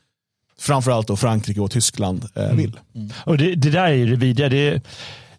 [0.62, 2.80] framförallt då Frankrike och Tyskland eh, vill.
[3.26, 4.50] Och det, det där är ju det vidriga.
[4.50, 4.84] Det,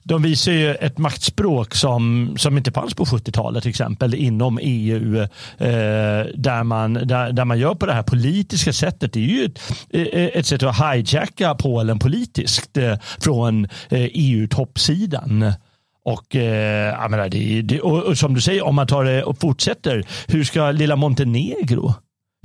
[0.04, 5.18] de visar ju ett maktspråk som, som inte fanns på 70-talet till exempel inom EU.
[5.18, 5.28] Eh,
[6.34, 9.12] där, man, där, där man gör på det här politiska sättet.
[9.12, 9.60] Det är ju ett,
[9.90, 15.52] eh, ett sätt att hijacka Polen politiskt eh, från eh, EU-toppsidan.
[16.04, 19.40] Och, eh, menar, det, det, och, och, som du säger, om man tar det och
[19.40, 21.94] fortsätter, hur ska lilla Montenegro,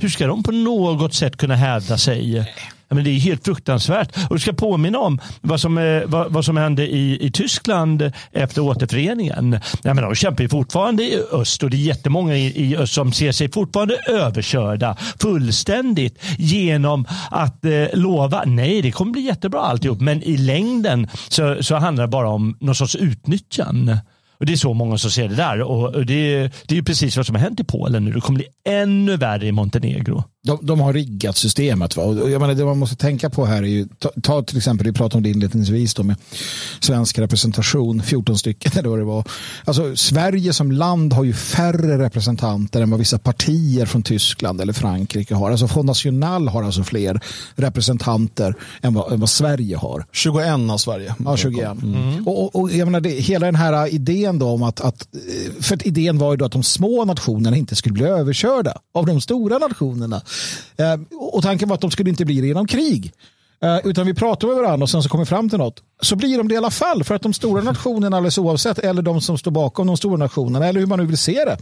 [0.02, 2.46] hur ska de på något sätt kunna hävda sig?
[2.90, 4.18] men det är helt fruktansvärt.
[4.30, 8.12] Och du ska påminna om vad som, eh, vad, vad som hände i, i Tyskland
[8.32, 9.60] efter återföreningen.
[9.84, 12.94] Ja, men de kämpar ju fortfarande i öst och det är jättemånga i, i öst
[12.94, 19.62] som ser sig fortfarande överkörda fullständigt genom att eh, lova nej, det kommer bli jättebra
[19.62, 20.02] alltihop.
[20.02, 24.00] Men i längden så, så handlar det bara om någon sorts utnyttjande.
[24.40, 25.62] Och Det är så många som ser det där.
[25.62, 28.12] Och det, det är precis vad som har hänt i Polen nu.
[28.12, 30.24] Det kommer bli ännu värre i Montenegro.
[30.48, 31.96] De, de har riggat systemet.
[31.96, 32.04] Va?
[32.04, 34.88] Och jag menar, det man måste tänka på här är ju, ta, ta till exempel,
[34.88, 36.16] vi pratade om det inledningsvis då med
[36.80, 39.24] svensk representation, 14 stycken eller vad det var.
[39.66, 44.74] Alltså Sverige som land har ju färre representanter än vad vissa partier från Tyskland eller
[44.74, 45.52] Frankrike har.
[45.52, 47.22] Alltså Front National har alltså fler
[47.56, 50.06] representanter än vad, än vad Sverige har.
[50.12, 51.16] 21 av Sverige.
[51.26, 51.84] Ja, 21.
[51.84, 52.28] Mm.
[52.28, 55.08] Och, och, och, jag menar, det, hela den här idén då om att, att
[55.60, 59.06] för att idén var ju då att de små nationerna inte skulle bli överkörda av
[59.06, 60.22] de stora nationerna.
[60.78, 63.14] Eh, och tanken var att de skulle inte bli det genom krig.
[63.64, 65.84] Eh, utan vi pratar med varandra och sen så kommer vi fram till något.
[66.02, 67.04] Så blir de det i alla fall.
[67.04, 70.68] För att de stora nationerna alldeles oavsett, eller de som står bakom de stora nationerna,
[70.68, 71.58] eller hur man nu vill se det.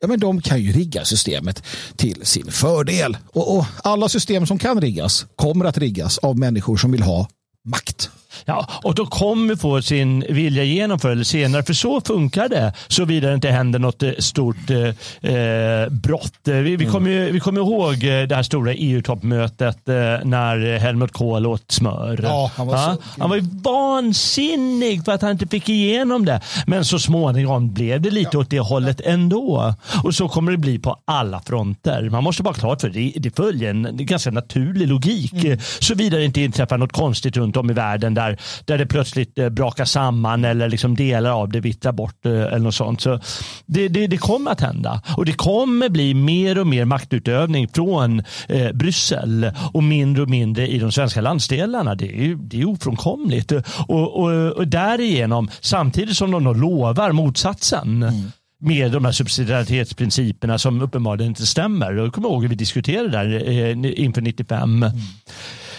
[0.00, 1.62] Ja, men de kan ju rigga systemet
[1.96, 3.16] till sin fördel.
[3.32, 7.28] Och, och alla system som kan riggas kommer att riggas av människor som vill ha
[7.64, 8.10] makt.
[8.44, 11.62] Ja, och då kommer få sin vilja igenom förr eller senare.
[11.62, 12.72] För så funkar det.
[12.88, 16.32] Såvida det inte händer något eh, stort eh, eh brott.
[16.44, 16.90] Vi, vi, mm.
[16.90, 22.20] kommer, vi kommer ihåg eh, det här stora EU-toppmötet eh, när Helmut Kohl åt smör.
[22.22, 26.40] Ja, han, var ja, han var ju vansinnig för att han inte fick igenom det.
[26.66, 28.38] Men så småningom blev det lite ja.
[28.38, 29.74] åt det hållet ändå.
[30.04, 32.10] Och så kommer det bli på alla fronter.
[32.10, 33.12] Man måste bara klart för det.
[33.16, 35.44] Det följer en ganska naturlig logik.
[35.44, 35.58] Mm.
[35.80, 39.38] Såvida det inte inträffar något konstigt runt om i världen där där, där det plötsligt
[39.38, 43.00] eh, brakar samman eller liksom delar av det vittrar bort eh, eller något sånt.
[43.00, 43.20] Så
[43.66, 48.22] det, det, det kommer att hända och det kommer bli mer och mer maktutövning från
[48.48, 51.94] eh, Bryssel och mindre och mindre i de svenska landsdelarna.
[51.94, 58.30] Det är, det är ofrånkomligt och, och, och därigenom samtidigt som de lovar motsatsen mm
[58.58, 61.92] med de här subsidiaritetsprinciperna som uppenbarligen inte stämmer.
[61.92, 64.84] Jag kommer ihåg att vi diskuterade det där inför 95.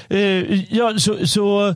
[0.09, 0.63] Mm.
[0.69, 1.75] Ja, så, så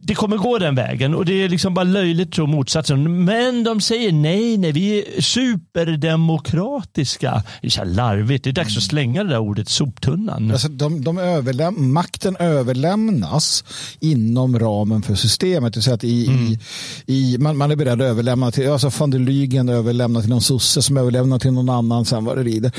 [0.00, 3.24] det kommer gå den vägen och det är liksom bara löjligt tro motsatsen.
[3.24, 7.42] Men de säger nej, nej, vi är superdemokratiska.
[7.60, 8.44] Det är så larvigt.
[8.44, 10.50] Det är dags att slänga det där ordet soptunnan.
[10.50, 13.64] Alltså de, de överläm makten överlämnas
[14.00, 15.74] inom ramen för systemet.
[15.74, 16.46] Det att i, mm.
[16.46, 16.58] i,
[17.06, 20.40] i, man, man är beredd att överlämna till, alltså van der Lygen överlämna till någon
[20.40, 22.72] sosse som överlämnar till någon annan sen vad det rider.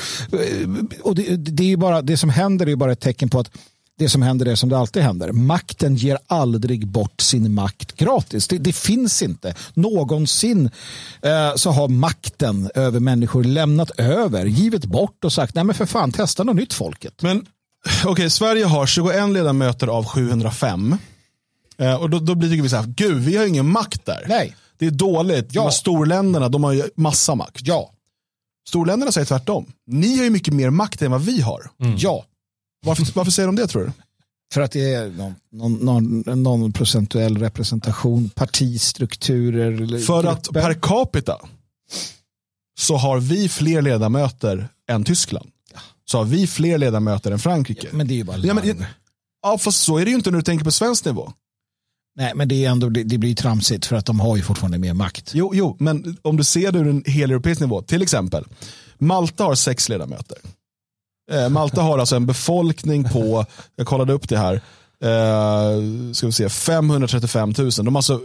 [1.03, 3.51] Och det, det, är bara, det som händer är bara ett tecken på att
[3.99, 5.31] det som händer är som det alltid händer.
[5.31, 8.47] Makten ger aldrig bort sin makt gratis.
[8.47, 9.55] Det, det finns inte.
[9.73, 10.69] Någonsin
[11.21, 15.85] eh, så har makten över människor lämnat över, givit bort och sagt nej men för
[15.85, 17.21] fan testa något nytt folket.
[17.21, 17.45] Men
[17.99, 20.97] okej, okay, Sverige har 21 ledamöter av 705.
[21.77, 24.25] Eh, och då, då blir vi så här, gud vi har ingen makt där.
[24.27, 24.55] Nej.
[24.77, 25.47] Det är dåligt.
[25.51, 25.63] Ja.
[25.63, 27.61] De storländerna de har ju massa makt.
[27.63, 27.91] Ja.
[28.67, 29.65] Storländerna säger tvärtom.
[29.87, 31.71] Ni har ju mycket mer makt än vad vi har.
[31.81, 31.95] Mm.
[31.97, 32.25] Ja.
[32.85, 33.91] Varför, varför säger de det tror du?
[34.53, 35.09] För att det är
[35.49, 39.77] någon, någon, någon procentuell representation, partistrukturer.
[39.77, 40.27] För grupper.
[40.27, 41.39] att per capita
[42.79, 45.49] så har vi fler ledamöter än Tyskland.
[46.05, 47.87] Så har vi fler ledamöter än Frankrike.
[47.91, 48.85] Ja, men det är ju bara ja, men,
[49.43, 51.33] ja, fast så är det ju inte när du tänker på svensk nivå.
[52.15, 54.77] Nej, men det, är ändå, det, det blir tramsigt för att de har ju fortfarande
[54.77, 55.31] mer makt.
[55.33, 58.45] Jo, jo, men om du ser det ur en hel europeisk nivå, till exempel.
[58.97, 60.37] Malta har sex ledamöter.
[61.29, 64.53] Eh, Malta har alltså en befolkning på, jag kollade upp det här,
[65.03, 67.71] eh, ska vi se, 535 000.
[67.71, 68.21] De har alltså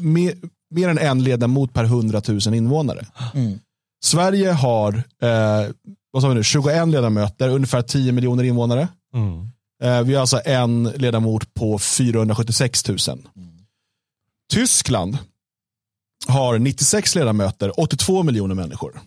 [0.00, 0.34] mer,
[0.70, 3.06] mer än en ledamot per 100 000 invånare.
[3.34, 3.58] Mm.
[4.04, 5.70] Sverige har eh,
[6.12, 8.88] vad sa vi nu, 21 ledamöter, ungefär 10 miljoner invånare.
[9.14, 9.48] Mm.
[9.82, 12.98] Eh, vi har alltså en ledamot på 476 000.
[13.08, 13.24] Mm.
[14.52, 15.18] Tyskland
[16.28, 19.00] har 96 ledamöter, 82 miljoner människor.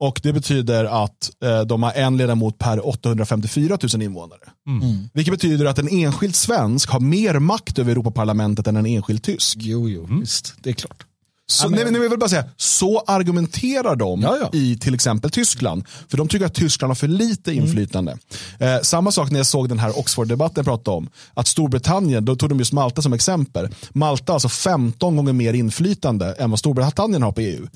[0.00, 4.40] Och Det betyder att eh, de har en ledamot per 854 000 invånare.
[4.66, 4.82] Mm.
[4.82, 5.08] mm.
[5.14, 9.58] Vilket betyder att en enskild svensk har mer makt över Europaparlamentet än en enskild tysk.
[9.60, 10.20] Jo, jo, mm.
[10.20, 10.54] visst.
[10.62, 11.06] Det är klart.
[11.48, 14.50] Så, nej, nej, jag vill bara säga, så argumenterar de Ja, ja.
[14.52, 15.84] i till exempel Tyskland.
[16.08, 17.64] För de tycker att Tyskland har för lite Mm.
[17.64, 18.18] inflytande.
[18.58, 21.08] Eh, samma sak när jag såg den här Oxford-debatten jag pratade om.
[21.34, 23.68] Att Storbritannien, då tog de just Malta som exempel.
[23.90, 27.66] Malta har alltså 15 gånger mer inflytande än vad Storbritannien har på EU.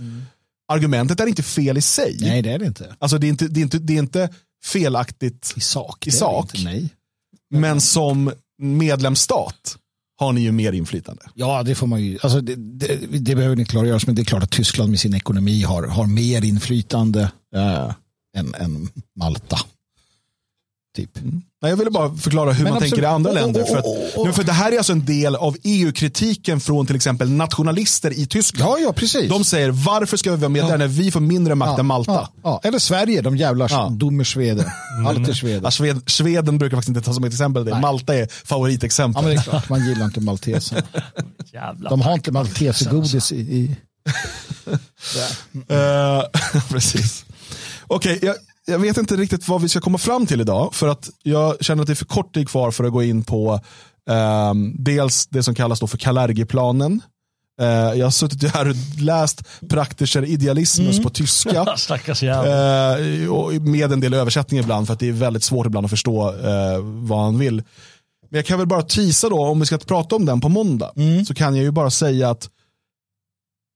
[0.71, 2.17] Argumentet är inte fel i sig.
[2.21, 2.95] Nej, det är det inte.
[2.99, 4.29] Alltså det är inte, det är inte, det är inte
[4.65, 6.07] felaktigt, I sak.
[6.07, 6.55] I sak?
[6.55, 6.65] Inte.
[6.65, 6.89] Nej.
[7.55, 9.77] men som medlemsstat
[10.19, 11.23] har ni ju mer inflytande.
[11.35, 12.19] Ja, det får man ju.
[12.23, 15.15] Alltså, det, det, det behöver ni klargöras, men det är klart att Tyskland med sin
[15.15, 17.93] ekonomi har, har mer inflytande äh,
[18.37, 19.59] än, än Malta.
[20.97, 21.11] Typ.
[21.63, 22.93] Nej, jag ville bara förklara hur Men man absolut.
[22.93, 23.65] tänker i andra länder.
[23.65, 23.85] För, att,
[24.27, 28.27] nu, för det här är alltså en del av EU-kritiken från till exempel nationalister i
[28.27, 28.71] Tyskland.
[28.73, 29.31] Ja, ja, precis.
[29.31, 32.13] De säger varför ska vi vara med där när vi får mindre makt än Malta?
[32.13, 32.61] Ja, ja.
[32.65, 33.77] Eller Sverige, de jävla Ja.
[33.83, 33.89] ja.
[33.89, 34.67] dummer Sveden.
[35.09, 35.61] Allt är Sveden.
[35.65, 37.65] Ja, Sved, Sveden brukar faktiskt inte ta som ett exempel.
[37.65, 37.81] Det.
[37.81, 39.23] Malta är Ja, favoritexempel.
[39.25, 40.83] men det är klart, man gillar inte malteser.
[41.53, 43.77] Jävla De har inte maltesergodis i, i...
[45.69, 46.23] Eh,
[46.71, 47.25] precis.
[47.87, 48.35] Okej, jag,
[48.71, 50.75] jag vet inte riktigt vad vi ska komma fram till idag.
[50.75, 53.23] För att jag känner att det är för kort tid kvar för att gå in
[53.23, 53.61] på
[54.11, 57.03] ehm, dels det som kallas då för Kalergiplanen.
[57.61, 61.67] Eh, jag har suttit här och läst Praktischer Idealismus på tyska.
[61.77, 62.23] Stackars.
[62.23, 65.91] Eh, och med en del översättning ibland för att det är väldigt svårt ibland att
[65.91, 67.57] förstå eh, vad han vill.
[68.31, 70.93] Men jag kan väl bara tisa då, om vi ska prata om den på måndag,
[71.27, 72.51] så kan jag ju bara säga att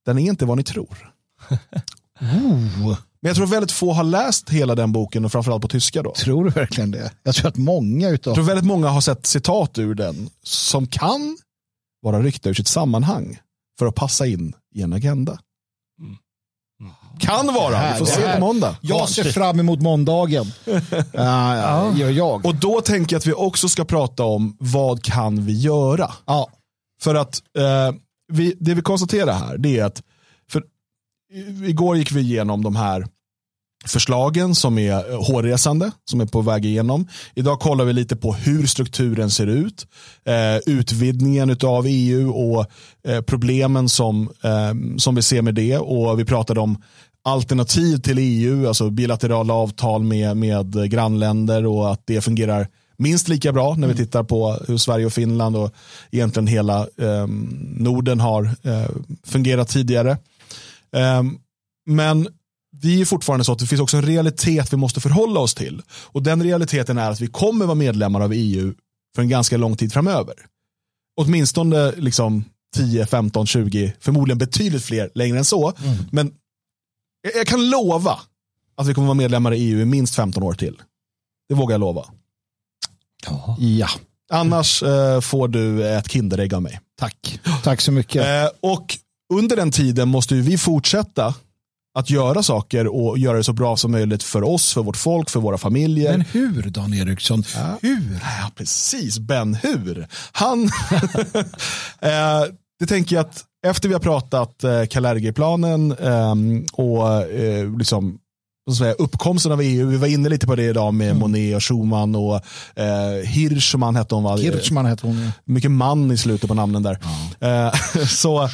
[0.06, 1.10] den är inte vad ni tror.
[2.20, 6.02] Oh, Men jag tror väldigt få har läst hela den boken och framförallt på tyska
[6.02, 6.12] då.
[6.12, 7.12] tror du verkligen det?
[7.22, 8.34] Jag tror att många Jag utav...
[8.34, 11.38] tror väldigt många har sett citat ur den som kan
[12.02, 13.38] vara ryckta ur sitt sammanhang
[13.78, 15.38] för att passa in i en agenda.
[17.18, 18.76] Kan vara, vi får se här- på måndag.
[18.80, 20.46] Jag ser fram emot måndagen.
[21.12, 22.46] ja, gör jag.
[22.46, 26.12] Och då tänker jag att vi också ska prata om vad kan vi göra?
[26.26, 26.50] Ja,
[27.02, 27.94] För att eh,
[28.32, 30.02] vi, det vi konstaterar här det är att
[30.50, 30.64] för,
[31.66, 33.06] igår gick vi igenom de här
[33.84, 37.08] förslagen som är eh, hårresande, som är på väg igenom.
[37.34, 39.86] Idag kollar vi lite på hur strukturen ser ut,
[40.24, 42.66] eh, utvidgningen av EU och
[43.08, 45.78] eh, problemen som, eh, som vi ser med det.
[45.78, 46.82] Och vi pratade om
[47.24, 53.52] alternativ till EU, alltså bilaterala avtal med, med grannländer och att det fungerar minst lika
[53.52, 55.74] bra när vi tittar på hur Sverige och Finland och
[56.10, 57.26] egentligen hela eh,
[57.76, 58.90] Norden har eh,
[59.26, 60.18] fungerat tidigare.
[61.86, 62.28] Men
[62.84, 65.82] det är fortfarande så att det finns också en realitet vi måste förhålla oss till.
[65.90, 68.74] Och den realiteten är att vi kommer vara medlemmar av EU
[69.14, 70.34] för en ganska lång tid framöver.
[71.16, 72.44] Åtminstone liksom
[72.76, 75.72] 10, 15, 20, förmodligen betydligt fler längre än så.
[76.12, 76.32] Men
[77.34, 78.18] jag, kan lova
[78.76, 80.82] att vi kommer vara medlemmar i EU i minst 15 år till.
[81.48, 82.04] Det vågar jag lova.
[83.58, 83.88] ja.
[84.30, 86.80] Annars eh, får du ett Kinderägg av mig.
[86.98, 87.40] tack.
[87.62, 88.26] Tack så mycket.
[88.26, 88.98] Eh, och
[89.34, 91.34] under den tiden måste ju vi fortsätta
[91.94, 95.30] att göra saker och göra det så bra som möjligt för oss, för vårt folk,
[95.30, 96.10] för våra familjer.
[96.12, 97.44] Men hur, Dan Eriksson?
[97.82, 98.20] Hur?
[98.22, 99.18] Ja, precis.
[99.18, 100.06] Ben Hur.
[100.32, 100.64] Han...
[102.00, 102.44] eh,
[102.78, 106.34] det tänker jag att efter vi har pratat eh, Kalergi-planen eh,
[106.72, 108.18] och eh, liksom,
[108.78, 112.14] säga, uppkomsten av EU, vi var inne lite på det idag med Monet och Schumann
[112.14, 112.34] och
[112.76, 114.38] eh, Hirschman hette hon va?
[114.38, 115.30] Kirchman heter hon.
[115.44, 116.98] Mycket man i slutet på namnen där.
[117.40, 117.74] Eh,
[118.08, 118.48] så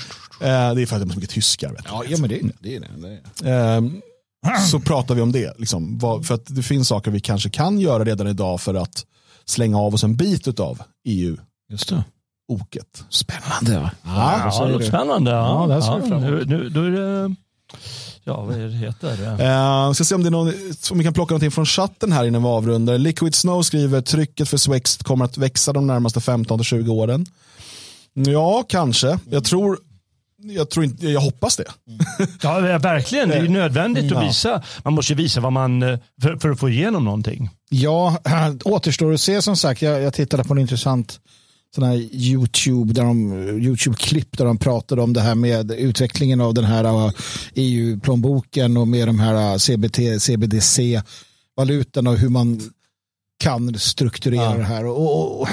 [0.46, 1.72] det är för att det är så mycket tyskar.
[1.72, 1.84] Vet.
[1.88, 2.76] Ja, ja men det är det.
[2.76, 2.88] Är det.
[3.42, 3.76] det är.
[3.76, 4.00] Ehm,
[4.70, 5.58] så pratar vi om det.
[5.58, 6.00] Liksom.
[6.24, 9.04] För att det finns saker vi kanske kan göra redan idag för att
[9.44, 11.40] slänga av oss en bit av EU-oket.
[11.72, 12.04] Just det.
[13.08, 13.78] Spännande.
[13.80, 13.90] Va?
[14.04, 15.30] Ja, vad det spännande.
[15.30, 16.48] Ja, Ja, det fram emot.
[16.48, 17.34] nu, nu, då är det,
[18.24, 19.86] ja vad är det heter?
[19.86, 20.52] Uh, ska se om, det är någon,
[20.90, 22.98] om vi kan plocka någonting från chatten här innan vi avrundar.
[22.98, 27.26] Liquid Snow skriver trycket för Swext kommer att växa de närmaste 15-20 åren.
[28.12, 29.18] Ja, kanske.
[29.30, 29.78] Jag tror,
[30.42, 31.64] jag, tror inte, jag hoppas det.
[32.42, 33.28] Ja, verkligen.
[33.28, 34.62] Det är ju nödvändigt att visa.
[34.84, 37.50] Man måste ju visa vad man, eh, för, för att få igenom någonting.
[37.68, 38.16] Ja,
[38.64, 39.82] återstår att se som sagt.
[39.82, 41.20] Jag, jag tittade på en intressant
[41.74, 46.54] sån här YouTube, där de, YouTube-klipp där de pratade om det här med utvecklingen av
[46.54, 47.12] den här
[47.54, 52.60] EU-plånboken och med de här CBT, CBDC-valutan och hur man
[53.40, 54.54] kan strukturera Ja.
[54.54, 54.84] det här.
[54.86, 55.48] Och, och, och,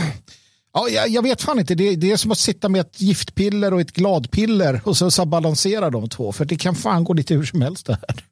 [0.77, 3.73] ja, jag, jag vet fan inte, det, det är som att sitta med ett giftpiller
[3.73, 6.31] och ett gladpiller och så, så balansera de två.
[6.31, 8.23] För det kan fan gå lite hur som helst det här.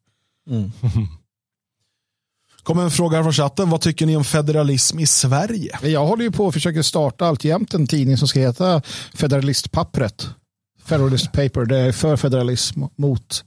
[2.66, 3.70] kommer en fråga här från chatten.
[3.70, 5.80] Vad tycker ni om federalism i Sverige?
[5.82, 8.82] Jag håller ju på och försöker starta alltjämt en tidning som ska heta
[9.14, 10.28] Federalistpappret.
[10.86, 11.66] Federalist Paper.
[11.66, 13.44] Det är för federalism mot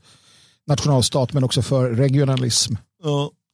[0.66, 2.74] nationalstat men också för regionalism.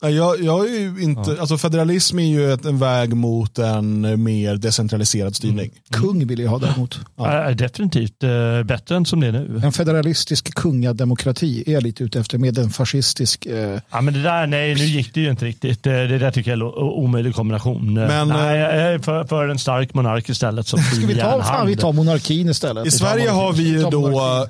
[0.03, 1.41] Jag, jag är ju inte, ja.
[1.41, 5.71] alltså federalism är ju ett, en väg mot en mer decentraliserad styrning.
[5.71, 6.03] Mm.
[6.03, 7.01] Kung vill jag ha däremot.
[7.17, 7.49] Ja.
[7.49, 9.61] Äh, definitivt äh, bättre än som det är nu.
[9.65, 13.47] En federalistisk kungademokrati är jag lite ute efter med en fascistisk.
[13.47, 13.81] Äh...
[13.91, 15.83] Ja, men det där, nej, nu gick det ju inte riktigt.
[15.83, 17.95] Det, det där tycker jag är en omöjlig kombination.
[17.95, 20.67] Men, nej, jag är för, för en stark monark istället.
[20.67, 22.87] Som Ska vi ta, fan, vi tar monarkin istället.
[22.87, 24.09] I Sverige har vi ju då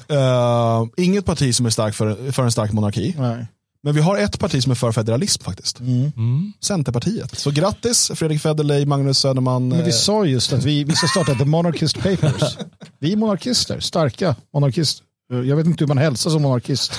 [0.08, 3.14] äh, inget parti som är stark för, för en stark monarki.
[3.18, 3.46] Nej.
[3.84, 5.80] Men vi har ett parti som är för federalism faktiskt.
[5.80, 6.12] Mm.
[6.16, 6.52] Mm.
[6.60, 7.38] Centerpartiet.
[7.38, 9.68] Så grattis Fredrik Federley, Magnus Söderman.
[9.68, 12.56] Men vi eh, sa just att vi, vi ska starta The Monarchist Papers.
[12.98, 15.06] Vi är monarkister, starka monarkister.
[15.28, 16.92] Jag vet inte hur man hälsar som monarkist.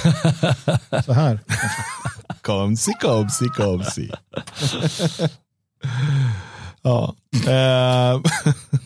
[1.06, 1.40] Så här.
[2.42, 4.12] komsi, komsi, komsi.
[6.82, 7.16] ja.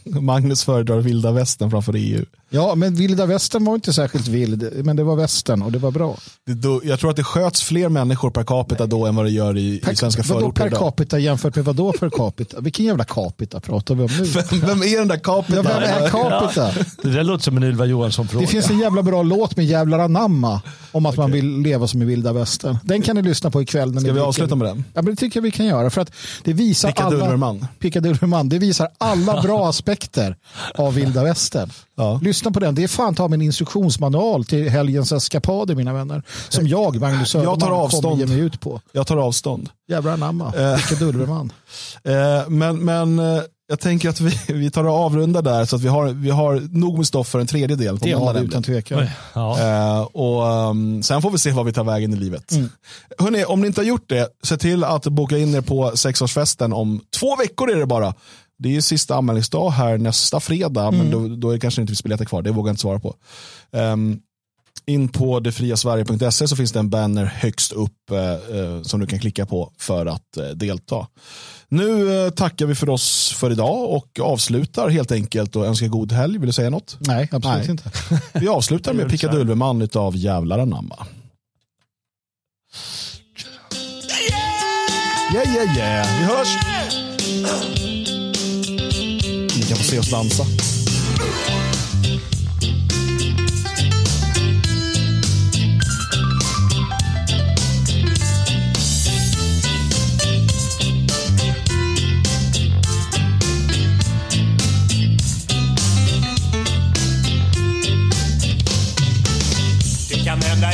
[0.09, 2.25] Magnus föredrar vilda västern framför EU.
[2.49, 5.91] Ja, men vilda västern var inte särskilt vild, men det var västern och det var
[5.91, 6.17] bra.
[6.45, 9.31] Det, då, jag tror att det sköts fler människor per capita då än vad det
[9.31, 12.61] gör i, per, i svenska förorter per capita jämfört med vad då per capita?
[12.61, 14.23] Vilken jävla capita pratar vi om nu?
[14.23, 15.55] Vem, vem är den där capita?
[15.55, 16.71] Ja, vem är capita?
[16.77, 18.45] Ja, det där låter som en Ylva Johansson-fråga.
[18.45, 21.23] Det finns en jävla bra låt med jävlar anamma om att okay.
[21.23, 22.77] man vill leva som i vilda västern.
[22.83, 23.93] Den kan ni lyssna på ikväll.
[23.93, 24.83] När Ska vi avsluta med den?
[24.93, 25.89] Ja, men det tycker jag vi kan göra.
[25.89, 26.11] För att
[26.43, 27.57] det visar alla...
[27.79, 28.49] Pickadullerman.
[28.49, 29.98] Det visar alla bra aspekter
[30.75, 31.69] av vilda västern.
[31.95, 32.19] Ja.
[32.23, 32.75] Lyssna på den.
[32.75, 36.23] Det är fan ta en instruktionsmanual till helgens eskapader mina vänner.
[36.49, 38.03] Som jag, Magnus Söderman, jag tar avstånd.
[38.03, 38.81] kommer ge mig ut på.
[38.91, 39.69] Jag tar avstånd.
[39.87, 40.53] Jävlar anamma.
[40.75, 41.53] Vilken dulverman.
[42.03, 45.81] Eh, men men eh, jag tänker att vi, vi tar och avrundar där så att
[45.81, 47.99] vi har, vi har nog med stoff för en tredje del.
[47.99, 49.07] På det har vi utan tvekan.
[49.33, 49.57] Ja.
[49.61, 52.51] Uh, och um, Sen får vi se vad vi tar vägen i livet.
[52.51, 52.69] Mm.
[53.19, 56.73] Hörrni, om ni inte har gjort det, se till att boka in er på sexårsfesten
[56.73, 58.13] om två veckor är det bara.
[58.59, 60.97] Det är sista anmälningsdag här nästa fredag, mm.
[60.97, 62.41] men då, då är det kanske inte finns biljetter kvar.
[62.41, 63.15] Det vågar jag inte svara på.
[63.71, 64.21] Um,
[64.89, 68.19] in på detfriasverige.se så finns det en banner högst upp eh,
[68.59, 71.07] eh, som du kan klicka på för att eh, delta.
[71.67, 76.11] Nu eh, tackar vi för oss för idag och avslutar helt enkelt och önskar god
[76.11, 76.37] helg.
[76.37, 76.97] Vill du säga något?
[76.99, 77.71] Nej, absolut Nej.
[77.71, 77.91] inte.
[78.39, 81.05] Vi avslutar med Pickadulveman av Jävlar anamma.
[85.33, 86.19] Yeah, yeah, yeah.
[86.19, 87.88] Vi hörs!
[89.69, 90.45] Ni kan få se oss dansa.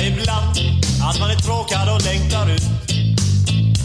[0.08, 0.58] ibland
[1.02, 2.64] att man är tråkad och längtar ut.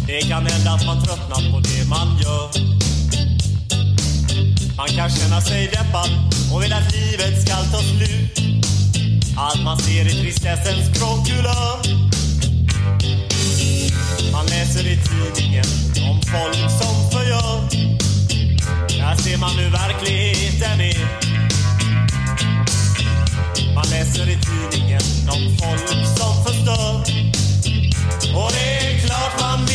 [0.07, 2.71] Det kan hända att man tröttnat på det man gör.
[4.81, 6.11] Man kan känna sig deppad
[6.53, 8.41] och vill att livet ska ta slut.
[9.37, 11.77] Allt man ser är tristessens språkkulör.
[14.33, 15.65] Man läser i tidningen
[16.11, 17.61] om folk som förgör.
[18.89, 21.07] Där ser man hur verkligheten är.
[23.75, 26.95] Man läser i tidningen om folk som förstör.
[28.37, 29.70] Och det är klart man